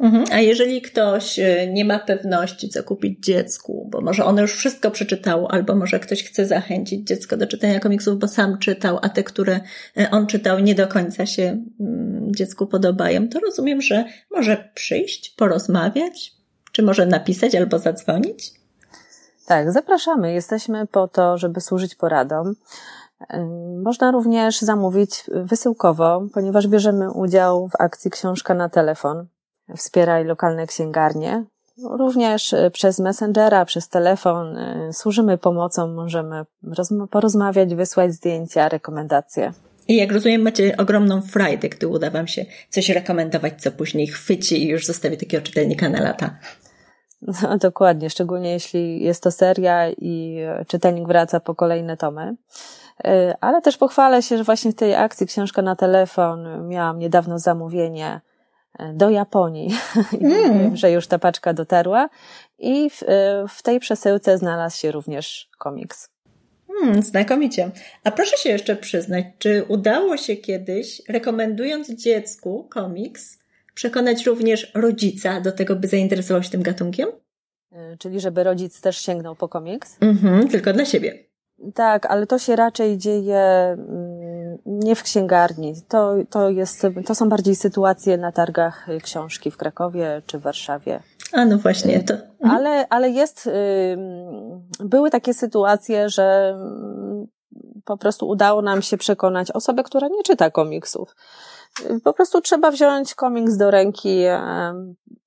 Mhm. 0.00 0.24
A 0.32 0.40
jeżeli 0.40 0.82
ktoś 0.82 1.38
y, 1.38 1.70
nie 1.72 1.84
ma 1.84 1.98
pewności, 1.98 2.68
co 2.68 2.82
kupić 2.82 3.24
dziecku, 3.24 3.88
bo 3.90 4.00
może 4.00 4.24
ono 4.24 4.40
już 4.42 4.52
wszystko 4.52 4.90
przeczytało, 4.90 5.50
albo 5.50 5.76
może 5.76 6.00
ktoś 6.00 6.24
chce 6.24 6.46
zachęcić 6.46 7.06
dziecko 7.06 7.36
do 7.36 7.46
czytania 7.46 7.80
komiksów, 7.80 8.18
bo 8.18 8.28
sam 8.28 8.58
czytał, 8.58 8.98
a 9.02 9.08
te, 9.08 9.24
które 9.24 9.60
y, 10.00 10.10
on 10.10 10.26
czytał, 10.26 10.58
nie 10.58 10.74
do 10.74 10.86
końca 10.88 11.26
się 11.26 11.64
mm, 11.80 12.34
dziecku 12.34 12.66
podobają, 12.66 13.28
to 13.28 13.40
rozumiem, 13.40 13.82
że 13.82 14.04
może 14.30 14.70
przyjść, 14.74 15.34
porozmawiać, 15.36 16.41
czy 16.72 16.82
może 16.82 17.06
napisać 17.06 17.54
albo 17.54 17.78
zadzwonić? 17.78 18.52
Tak, 19.46 19.72
zapraszamy. 19.72 20.32
Jesteśmy 20.32 20.86
po 20.86 21.08
to, 21.08 21.38
żeby 21.38 21.60
służyć 21.60 21.94
poradom. 21.94 22.54
Można 23.82 24.10
również 24.10 24.60
zamówić 24.60 25.24
wysyłkowo, 25.28 26.22
ponieważ 26.34 26.68
bierzemy 26.68 27.10
udział 27.10 27.68
w 27.68 27.80
akcji 27.80 28.10
Książka 28.10 28.54
na 28.54 28.68
telefon. 28.68 29.26
Wspieraj 29.76 30.24
lokalne 30.24 30.66
księgarnie. 30.66 31.44
Również 31.84 32.52
e, 32.52 32.70
przez 32.70 32.98
Messengera, 32.98 33.64
przez 33.64 33.88
telefon 33.88 34.56
e, 34.56 34.92
służymy 34.92 35.38
pomocą, 35.38 35.88
możemy 35.88 36.44
porozmawiać, 37.10 37.74
wysłać 37.74 38.12
zdjęcia, 38.12 38.68
rekomendacje. 38.68 39.52
I 39.92 39.96
jak 39.96 40.12
rozumiem, 40.12 40.42
macie 40.42 40.76
ogromną 40.76 41.22
frajdę, 41.22 41.68
gdy 41.68 41.88
uda 41.88 42.10
Wam 42.10 42.26
się 42.26 42.44
coś 42.68 42.88
rekomendować, 42.88 43.62
co 43.62 43.72
później 43.72 44.06
chwyci 44.06 44.62
i 44.62 44.68
już 44.68 44.86
zostawi 44.86 45.16
takiego 45.16 45.44
czytelnika 45.44 45.88
na 45.88 46.00
lata. 46.00 46.38
No, 47.22 47.58
dokładnie, 47.58 48.10
szczególnie 48.10 48.52
jeśli 48.52 49.04
jest 49.04 49.22
to 49.22 49.30
seria 49.30 49.90
i 49.90 50.38
czytelnik 50.66 51.06
wraca 51.06 51.40
po 51.40 51.54
kolejne 51.54 51.96
tomy. 51.96 52.36
Y, 53.06 53.34
ale 53.40 53.62
też 53.62 53.76
pochwalę 53.76 54.22
się, 54.22 54.38
że 54.38 54.44
właśnie 54.44 54.72
w 54.72 54.74
tej 54.74 54.94
akcji 54.94 55.26
Książka 55.26 55.62
na 55.62 55.76
telefon 55.76 56.68
miałam 56.68 56.98
niedawno 56.98 57.38
zamówienie 57.38 58.20
y, 58.80 58.92
do 58.94 59.10
Japonii, 59.10 59.70
mm. 60.20 60.76
że 60.76 60.90
już 60.90 61.06
ta 61.06 61.18
paczka 61.18 61.54
dotarła 61.54 62.08
i 62.58 62.90
w, 62.90 63.02
y, 63.02 63.06
w 63.48 63.62
tej 63.62 63.80
przesyłce 63.80 64.38
znalazł 64.38 64.78
się 64.78 64.92
również 64.92 65.48
komiks. 65.58 66.08
Hmm, 66.82 67.02
znakomicie. 67.02 67.70
A 68.04 68.10
proszę 68.10 68.36
się 68.36 68.48
jeszcze 68.48 68.76
przyznać, 68.76 69.24
czy 69.38 69.64
udało 69.68 70.16
się 70.16 70.36
kiedyś, 70.36 71.02
rekomendując 71.08 71.90
dziecku 71.90 72.66
komiks, 72.70 73.38
przekonać 73.74 74.26
również 74.26 74.72
rodzica 74.74 75.40
do 75.40 75.52
tego, 75.52 75.76
by 75.76 75.88
zainteresował 75.88 76.42
się 76.42 76.50
tym 76.50 76.62
gatunkiem? 76.62 77.08
Y, 77.72 77.96
czyli 77.98 78.20
żeby 78.20 78.44
rodzic 78.44 78.80
też 78.80 78.98
sięgnął 78.98 79.36
po 79.36 79.48
komiks? 79.48 79.96
Mhm, 80.00 80.48
tylko 80.48 80.72
dla 80.72 80.84
siebie. 80.84 81.18
Tak, 81.74 82.06
ale 82.06 82.26
to 82.26 82.38
się 82.38 82.56
raczej 82.56 82.98
dzieje 82.98 83.38
mm, 83.38 84.58
nie 84.66 84.94
w 84.94 85.02
księgarni. 85.02 85.74
To, 85.88 86.14
to, 86.30 86.50
jest, 86.50 86.86
to 87.06 87.14
są 87.14 87.28
bardziej 87.28 87.56
sytuacje 87.56 88.16
na 88.16 88.32
targach 88.32 88.86
książki 89.02 89.50
w 89.50 89.56
Krakowie 89.56 90.22
czy 90.26 90.38
w 90.38 90.42
Warszawie. 90.42 91.00
A 91.32 91.44
no 91.44 91.58
właśnie, 91.58 92.02
to. 92.02 92.14
Mhm. 92.14 92.50
Ale, 92.50 92.88
ale 92.88 93.10
jest, 93.10 93.50
były 94.80 95.10
takie 95.10 95.34
sytuacje, 95.34 96.08
że 96.08 96.56
po 97.84 97.96
prostu 97.96 98.28
udało 98.28 98.62
nam 98.62 98.82
się 98.82 98.96
przekonać 98.96 99.50
osobę, 99.50 99.82
która 99.82 100.08
nie 100.08 100.22
czyta 100.22 100.50
komiksów. 100.50 101.16
Po 102.04 102.12
prostu 102.12 102.40
trzeba 102.40 102.70
wziąć 102.70 103.14
komiks 103.14 103.56
do 103.56 103.70
ręki, 103.70 104.22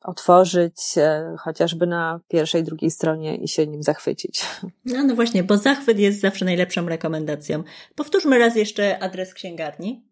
otworzyć 0.03 0.97
e, 0.97 1.35
chociażby 1.39 1.87
na 1.87 2.19
pierwszej, 2.27 2.63
drugiej 2.63 2.91
stronie 2.91 3.35
i 3.35 3.47
się 3.47 3.67
nim 3.67 3.83
zachwycić. 3.83 4.45
No, 4.85 5.03
no 5.03 5.15
właśnie, 5.15 5.43
bo 5.43 5.57
zachwyt 5.57 5.99
jest 5.99 6.21
zawsze 6.21 6.45
najlepszą 6.45 6.85
rekomendacją. 6.85 7.63
Powtórzmy 7.95 8.39
raz 8.39 8.55
jeszcze 8.55 9.03
adres 9.03 9.33
księgarni. 9.33 10.05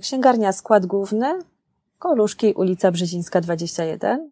Księgarnia 0.00 0.52
Skład 0.52 0.86
Główny, 0.86 1.38
Koluszki, 1.98 2.52
ulica 2.52 2.90
Brzezińska 2.90 3.40
21. 3.40 4.30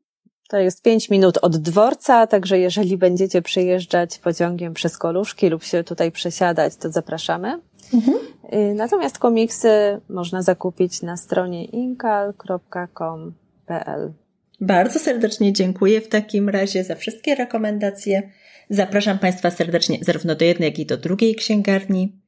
To 0.48 0.56
jest 0.56 0.82
pięć 0.82 1.10
minut 1.10 1.38
od 1.42 1.56
dworca, 1.56 2.26
także 2.26 2.58
jeżeli 2.58 2.98
będziecie 2.98 3.42
przyjeżdżać 3.42 4.18
pociągiem 4.18 4.74
przez 4.74 4.98
Koluszki 4.98 5.48
lub 5.48 5.64
się 5.64 5.84
tutaj 5.84 6.12
przesiadać, 6.12 6.76
to 6.76 6.90
zapraszamy. 6.90 7.60
Mhm. 7.94 8.18
Y, 8.54 8.74
natomiast 8.74 9.18
komiksy 9.18 10.00
można 10.08 10.42
zakupić 10.42 11.02
na 11.02 11.16
stronie 11.16 11.64
inkal.com.pl. 11.64 14.12
Bardzo 14.60 14.98
serdecznie 14.98 15.52
dziękuję 15.52 16.00
w 16.00 16.08
takim 16.08 16.48
razie 16.48 16.84
za 16.84 16.94
wszystkie 16.94 17.34
rekomendacje. 17.34 18.30
Zapraszam 18.70 19.18
Państwa 19.18 19.50
serdecznie 19.50 19.98
zarówno 20.02 20.34
do 20.34 20.44
jednej, 20.44 20.68
jak 20.68 20.78
i 20.78 20.86
do 20.86 20.96
drugiej 20.96 21.34
księgarni 21.34 22.22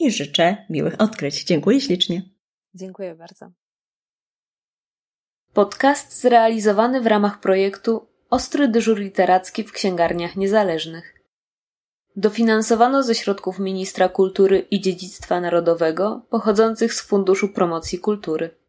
i 0.00 0.10
życzę 0.10 0.56
miłych 0.70 1.00
odkryć. 1.00 1.44
Dziękuję 1.44 1.80
ślicznie. 1.80 2.22
Dziękuję 2.74 3.14
bardzo. 3.14 3.50
Podcast 5.56 6.20
zrealizowany 6.20 7.00
w 7.00 7.06
ramach 7.06 7.40
projektu 7.40 8.06
Ostry 8.30 8.68
dyżur 8.68 8.98
literacki 8.98 9.64
w 9.64 9.72
księgarniach 9.72 10.36
niezależnych. 10.36 11.14
Dofinansowano 12.16 13.02
ze 13.02 13.14
środków 13.14 13.58
Ministra 13.58 14.08
Kultury 14.08 14.58
i 14.58 14.80
Dziedzictwa 14.80 15.40
Narodowego 15.40 16.22
pochodzących 16.30 16.94
z 16.94 17.00
Funduszu 17.00 17.48
Promocji 17.48 17.98
Kultury. 17.98 18.56